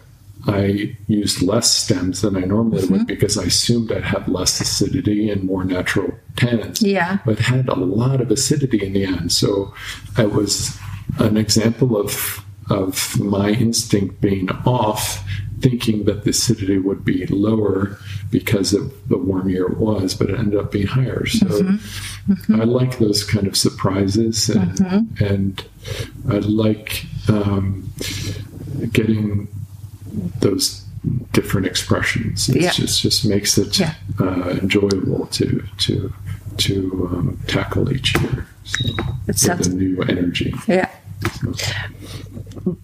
[0.47, 3.05] I used less stems than I normally would mm-hmm.
[3.05, 7.19] because I assumed I'd have less acidity and more natural tannins Yeah.
[7.25, 9.33] but had a lot of acidity in the end.
[9.33, 9.73] So
[10.17, 10.77] I was
[11.19, 15.25] an example of of my instinct being off,
[15.61, 17.99] thinking that the acidity would be lower
[18.31, 21.27] because of the warm year it was, but it ended up being higher.
[21.27, 22.33] So mm-hmm.
[22.33, 22.61] Mm-hmm.
[22.61, 24.81] I like those kind of surprises, and
[25.21, 25.65] and
[26.31, 27.93] I like um,
[28.93, 29.49] getting
[30.41, 30.83] those
[31.33, 32.49] different expressions.
[32.49, 32.71] It Yeah.
[32.71, 33.95] just just makes it Yeah.
[34.21, 36.13] uh, enjoyable to to
[36.59, 38.97] to um, tackle each year so, It
[39.27, 40.55] with sounds- a new energy.
[40.69, 40.89] yeah.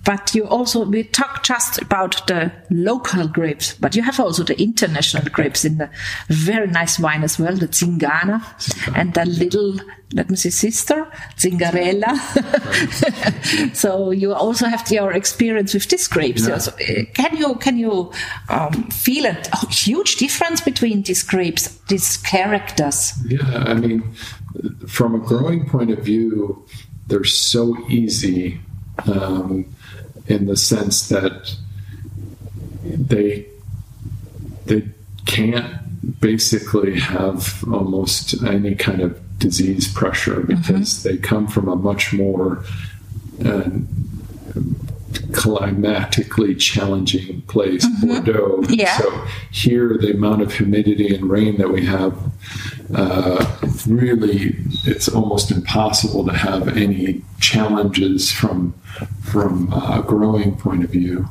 [0.04, 4.60] But you also we talk just about the local grapes, but you have also the
[4.60, 5.90] international grapes in the
[6.28, 8.42] very nice wine as well, the Tzingana
[8.96, 9.78] and the little
[10.14, 12.14] let me see sister Tzingarella.
[13.74, 16.48] so you also have your experience with these grapes.
[16.48, 16.58] Yeah.
[16.58, 18.12] So, uh, can you can you
[18.48, 19.36] um, feel a
[19.70, 23.12] huge difference between these grapes, these characters?
[23.26, 24.14] Yeah, I mean,
[24.86, 26.66] from a growing point of view,
[27.08, 28.60] they're so easy
[29.06, 29.66] um,
[30.26, 31.56] in the sense that
[32.84, 33.46] they
[34.66, 34.86] they
[35.26, 42.12] can't basically have almost any kind of disease pressure because they come from a much
[42.12, 42.64] more
[43.44, 43.70] uh,
[45.32, 48.62] climatically challenging place, Bordeaux.
[48.68, 48.96] Yeah.
[48.98, 52.16] So here, the amount of humidity and rain that we have,
[52.94, 53.44] uh,
[53.86, 58.74] really, it's almost impossible to have any challenges from
[59.22, 61.26] from a growing point of view.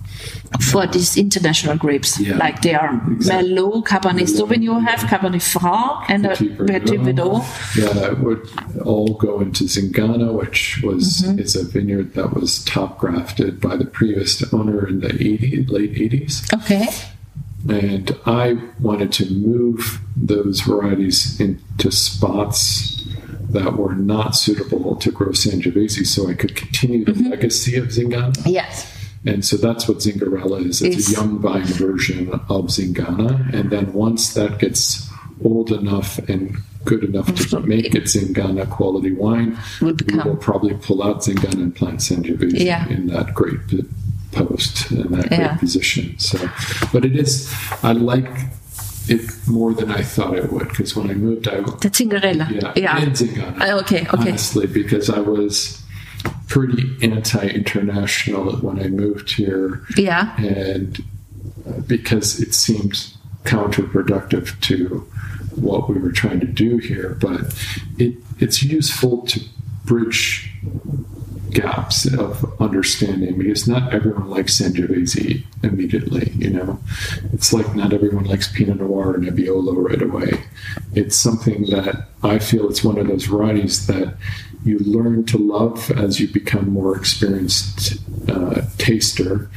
[0.71, 2.19] for these international grapes.
[2.19, 2.37] Yeah.
[2.37, 3.49] Like they are Exactly.
[3.53, 7.43] Merlot, Cabernet Sauvignon have, Cabernet Franc, and uh, Petit Verdot.
[7.75, 8.47] Yeah, that would
[8.85, 11.39] all go into Tzingana, which was Mm-hmm.
[11.39, 15.93] is a vineyard that was top grafted by the previous owner in the 80, late
[15.95, 16.53] 80s.
[16.53, 16.87] Okay.
[17.69, 23.03] And I wanted to move those varieties into spots
[23.49, 27.29] that were not suitable to grow Sangiovese so I could continue the Mm-hmm.
[27.29, 28.35] legacy of Tzingana.
[28.45, 28.93] Yes.
[29.25, 30.81] And so that's what Tzingarella is.
[30.81, 33.53] It's Is- a young vine version of Tzingana.
[33.53, 35.09] And then once that gets
[35.43, 40.73] old enough and good enough to make it Tzingana quality wine, Will we will probably
[40.75, 42.87] pull out Tzingana and plant Sangiovese Yeah.
[42.89, 43.59] in that great
[44.37, 45.47] post in that Yeah.
[45.47, 46.17] great position.
[46.19, 46.37] So,
[46.93, 47.51] but it is,
[47.83, 48.29] I like
[49.09, 52.47] it more than I thought it would because when I moved out, The Tzingarella.
[52.51, 53.05] yeah, Yeah.
[53.05, 53.61] Tzingana.
[53.61, 54.29] Uh, okay, okay.
[54.31, 55.81] Honestly, because I was
[56.47, 60.35] pretty anti-international when I moved here, Yeah.
[60.37, 60.99] and
[61.67, 62.95] uh, because it seemed
[63.45, 65.07] counterproductive to
[65.55, 67.41] what we were trying to do here, but
[67.97, 69.39] it it's useful to
[69.85, 70.51] bridge
[71.57, 76.31] gaps of understanding because not everyone likes Sangiovese immediately.
[76.35, 76.79] You know,
[77.33, 80.43] it's like not everyone likes Pinot Noir or Nebbiolo right away.
[80.93, 84.15] It's something that I feel it's one of those varieties that
[84.63, 87.97] you learn to love as you become more experienced
[88.29, 89.49] uh, taster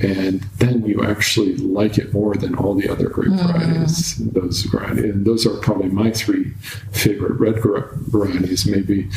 [0.00, 3.52] and then you actually like it more than all the other grape mm.
[3.52, 4.16] varieties.
[4.16, 6.50] Those varieties, and those are probably my three
[6.92, 9.08] favorite red varieties, maybe.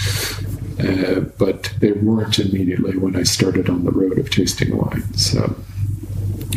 [0.80, 5.14] Uh, but they weren't immediately when I started on the road of tasting wine.
[5.14, 5.56] So,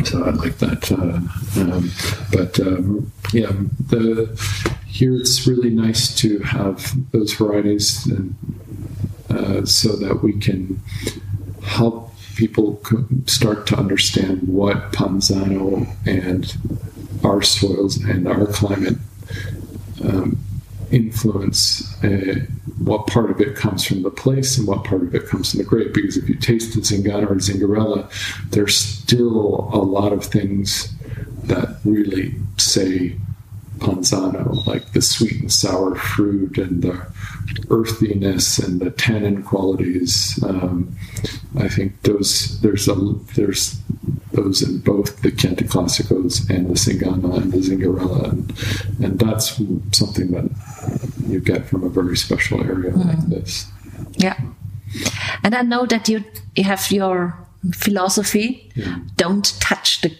[0.03, 0.91] so I like that.
[0.91, 1.91] Uh, um,
[2.31, 3.51] but um, yeah,
[3.87, 8.35] the here it's really nice to have those varieties, and
[9.29, 10.81] uh, so that we can
[11.61, 12.81] help people
[13.25, 16.55] start to understand what Panzano and
[17.23, 18.97] our soils and our climate
[20.03, 20.37] um,
[20.91, 22.35] influence, uh,
[22.77, 25.59] what part of it comes from the place and what part of it comes from
[25.59, 25.93] the grape.
[25.93, 28.09] Because if you taste the Zingano or Tzingarella,
[28.51, 30.93] there's still a lot of things
[31.45, 33.15] that really say
[33.79, 37.07] Panzano, like the sweet and sour fruit and the
[37.69, 40.41] earthiness and the tannin qualities.
[40.43, 40.95] Um,
[41.57, 42.95] I think those there's a
[43.35, 43.79] there's
[44.33, 49.55] those in both the Chianti Classicos and the Zingano and the Tzingarella, and, and that's
[49.97, 50.49] something that
[51.27, 53.05] you get from a very special area mm.
[53.05, 53.67] like this.
[54.17, 54.39] Yeah,
[55.43, 56.23] and I know that you
[56.55, 57.37] you have your
[57.73, 58.99] philosophy: yeah.
[59.15, 60.15] don't touch the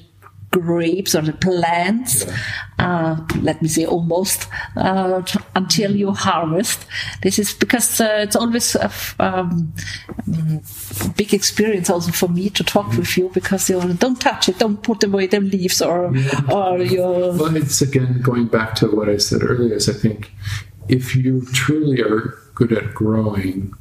[0.60, 2.36] grapes or the plants, yeah.
[2.80, 5.22] uh, let me say almost, uh,
[5.56, 6.86] until you harvest.
[7.22, 9.74] This is because uh, it's always a um,
[11.16, 13.00] big experience also for me to talk mm-hmm.
[13.00, 16.42] with you because you don't touch it, don't put away the leaves or, yeah.
[16.52, 17.34] or your.
[17.34, 20.32] Well, it's again going back to what I said earlier is I think
[20.88, 23.74] if you truly are good at growing,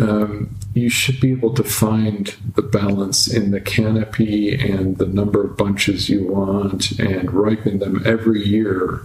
[0.00, 5.44] um, you should be able to find the balance in the canopy and the number
[5.44, 9.02] of bunches you want and ripen them every year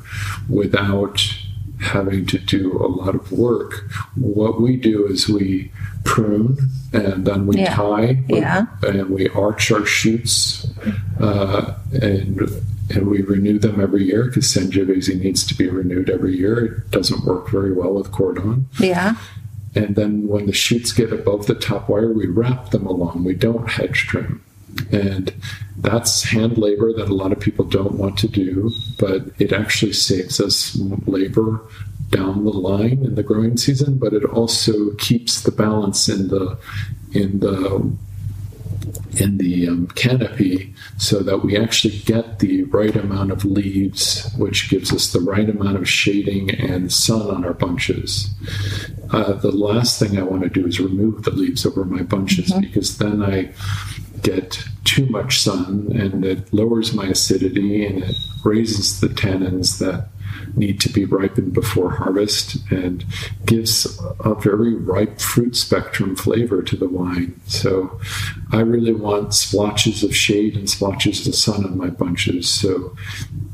[0.50, 1.22] without
[1.82, 3.90] having to do a lot of work.
[4.16, 5.72] What we do is we
[6.04, 6.58] prune
[6.94, 7.76] and then we yeah.
[7.76, 8.66] tie yeah.
[8.84, 10.66] and we arch our shoots
[11.20, 12.42] uh, and
[12.90, 16.66] and we renew them every year because Sangiovese needs to be renewed every year.
[16.66, 18.70] It doesn't work very well with cordon.
[18.80, 19.16] Yeah.
[19.76, 23.24] And then when the shoots get above the top wire, we wrap them along.
[23.24, 24.44] We don't hedge trim.
[24.92, 25.34] And
[25.78, 29.94] that's hand labor that a lot of people don't want to do, but it actually
[29.94, 31.62] saves us labor
[32.10, 36.58] down the line in the growing season, but it also keeps the balance in the
[37.14, 37.98] in the
[39.20, 44.70] in the um, canopy so that we actually get the right amount of leaves, which
[44.70, 48.30] gives us the right amount of shading and sun on our bunches.
[49.12, 52.50] Uh, the last thing I want to do is remove the leaves over my bunches
[52.50, 52.62] mm-hmm.
[52.62, 53.54] because then I
[54.22, 60.10] get too much sun and it lowers my acidity and it raises the tannins that
[60.56, 63.06] need to be ripened before harvest and
[63.46, 67.40] gives a very ripe fruit spectrum flavor to the wine.
[67.48, 68.00] So
[68.52, 72.50] I really want splotches of shade and splotches of sun on my bunches.
[72.50, 72.96] So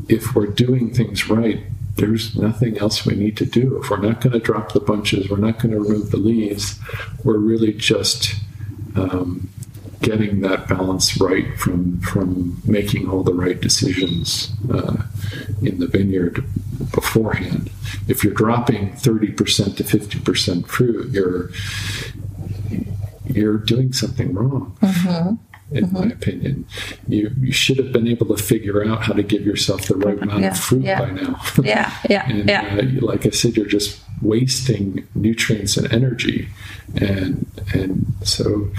[0.10, 1.64] if we're doing things right,
[1.96, 3.80] there's nothing else we need to do.
[3.82, 6.80] If we're not going to drop the bunches, we're not going to remove the leaves,
[7.24, 8.36] we're really just
[8.96, 9.50] um,
[10.04, 14.98] getting that balance right from from making all the right decisions uh,
[15.62, 16.44] in the vineyard
[16.92, 17.72] beforehand.
[18.08, 21.50] If you're dropping 30% to 50% fruit, you're
[23.26, 24.78] you're doing something wrong.
[24.82, 25.36] Mm-hmm.
[25.76, 25.98] In mm-hmm.
[25.98, 26.66] my opinion,
[27.08, 30.22] you, you should have been able to figure out how to give yourself the right
[30.22, 31.00] amount yeah, of fruit yeah.
[31.00, 31.42] by now.
[31.64, 32.80] yeah, yeah, and yeah.
[32.80, 36.50] Uh, like I said, you're just wasting nutrients and energy,
[36.96, 38.70] and and so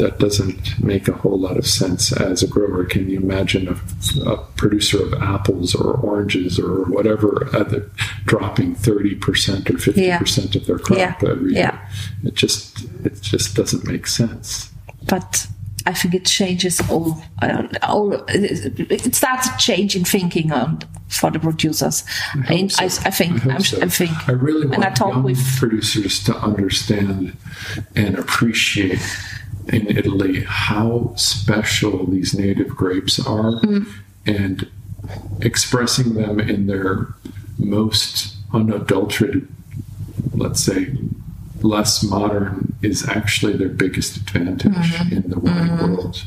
[0.00, 2.84] that doesn't make a whole lot of sense as a grower.
[2.84, 7.90] Can you imagine a, a producer of apples or oranges or whatever other,
[8.24, 10.60] dropping 30% or 50% yeah.
[10.60, 11.14] of their crop yeah.
[11.28, 11.58] every yeah.
[11.60, 11.88] year?
[12.24, 14.70] It just, it just doesn't make sense.
[15.06, 15.46] But
[15.86, 17.22] I think it changes all.
[17.40, 22.04] Uh, all it starts changing thinking on for the producers.
[22.48, 22.82] I, so.
[22.82, 23.46] I, I think.
[23.46, 23.80] I, so.
[23.80, 24.28] I, think.
[24.28, 27.36] I really want and I talk young with producers to understand
[27.96, 29.00] and appreciate
[29.72, 33.86] in Italy how special these native grapes are mm.
[34.26, 34.68] and
[35.40, 37.08] expressing them in their
[37.58, 39.48] most unadulterated,
[40.34, 40.96] let's say,
[41.62, 45.14] less modern is actually their biggest advantage mm-hmm.
[45.14, 45.94] in the wine mm-hmm.
[45.94, 46.24] world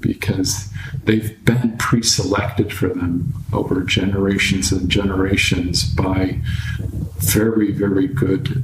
[0.00, 0.70] because
[1.04, 6.38] they've been pre-selected for them over generations and generations by
[7.16, 8.62] very very good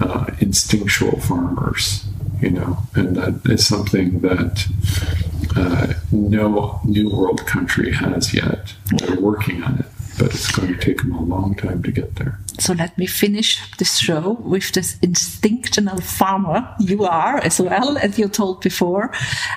[0.00, 2.07] uh, instinctual farmers
[2.40, 4.66] you know, and that is something that
[5.56, 8.74] uh, no New World country has yet.
[8.96, 9.86] They're working on it,
[10.18, 12.38] but it's going to take them a long time to get there.
[12.58, 18.18] So let me finish this show with this instinctional farmer you are as well, as
[18.18, 19.10] you told before.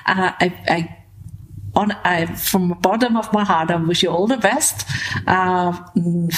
[0.06, 1.01] Uh, I, I
[1.74, 4.86] on I, from the bottom of my heart, I wish you all the best
[5.26, 5.72] uh,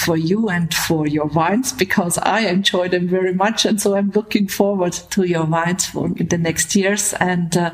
[0.04, 4.10] for you and for your wines because I enjoy them very much, and so I'm
[4.10, 7.72] looking forward to your wines for the next years and uh,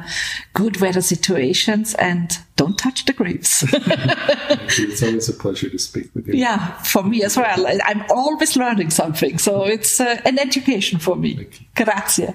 [0.54, 1.94] good weather situations.
[1.94, 3.64] And don't touch the grapes.
[3.72, 6.34] it's always a pleasure to speak with you.
[6.34, 7.66] Yeah, for me as well.
[7.84, 11.46] I'm always learning something, so it's uh, an education for me.
[11.74, 12.34] Grazie.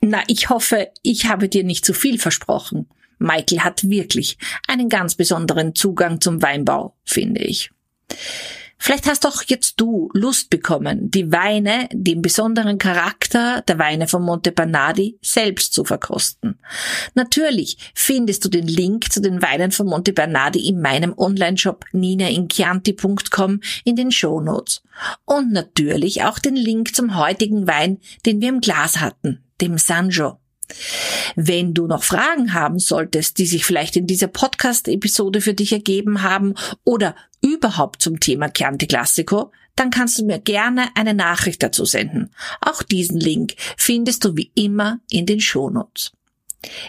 [0.00, 2.86] Na, ich hoffe, ich habe dir nicht zu viel versprochen.
[3.18, 4.38] Michael hat wirklich
[4.68, 7.70] einen ganz besonderen Zugang zum Weinbau, finde ich.
[8.78, 14.22] Vielleicht hast auch jetzt du Lust bekommen, die Weine, den besonderen Charakter der Weine von
[14.22, 16.58] Monte Bernardi selbst zu verkosten.
[17.14, 23.60] Natürlich findest du den Link zu den Weinen von Monte Bernardi in meinem Onlineshop ninainchianti.com
[23.84, 24.82] in den Shownotes.
[25.24, 30.38] Und natürlich auch den Link zum heutigen Wein, den wir im Glas hatten, dem Sanjo.
[31.34, 36.22] Wenn du noch Fragen haben solltest, die sich vielleicht in dieser Podcast-Episode für dich ergeben
[36.22, 36.54] haben
[36.84, 42.30] oder überhaupt zum Thema Chianti Classico, dann kannst du mir gerne eine Nachricht dazu senden.
[42.60, 46.12] Auch diesen Link findest du wie immer in den Shownotes.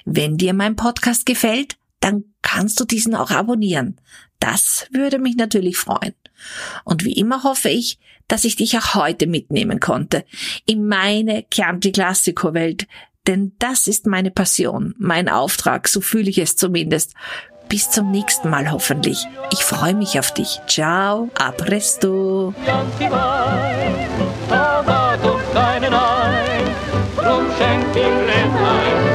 [0.05, 3.99] Wenn dir mein Podcast gefällt, dann kannst du diesen auch abonnieren.
[4.39, 6.13] Das würde mich natürlich freuen.
[6.85, 10.25] Und wie immer hoffe ich, dass ich dich auch heute mitnehmen konnte
[10.65, 12.87] in meine Chianti Classico Welt,
[13.27, 17.13] denn das ist meine Passion, mein Auftrag, so fühle ich es zumindest.
[17.67, 19.25] Bis zum nächsten Mal hoffentlich.
[19.51, 20.61] Ich freue mich auf dich.
[20.67, 22.53] Ciao, a presto.
[27.17, 29.07] Drum schenkt ihm Rentner,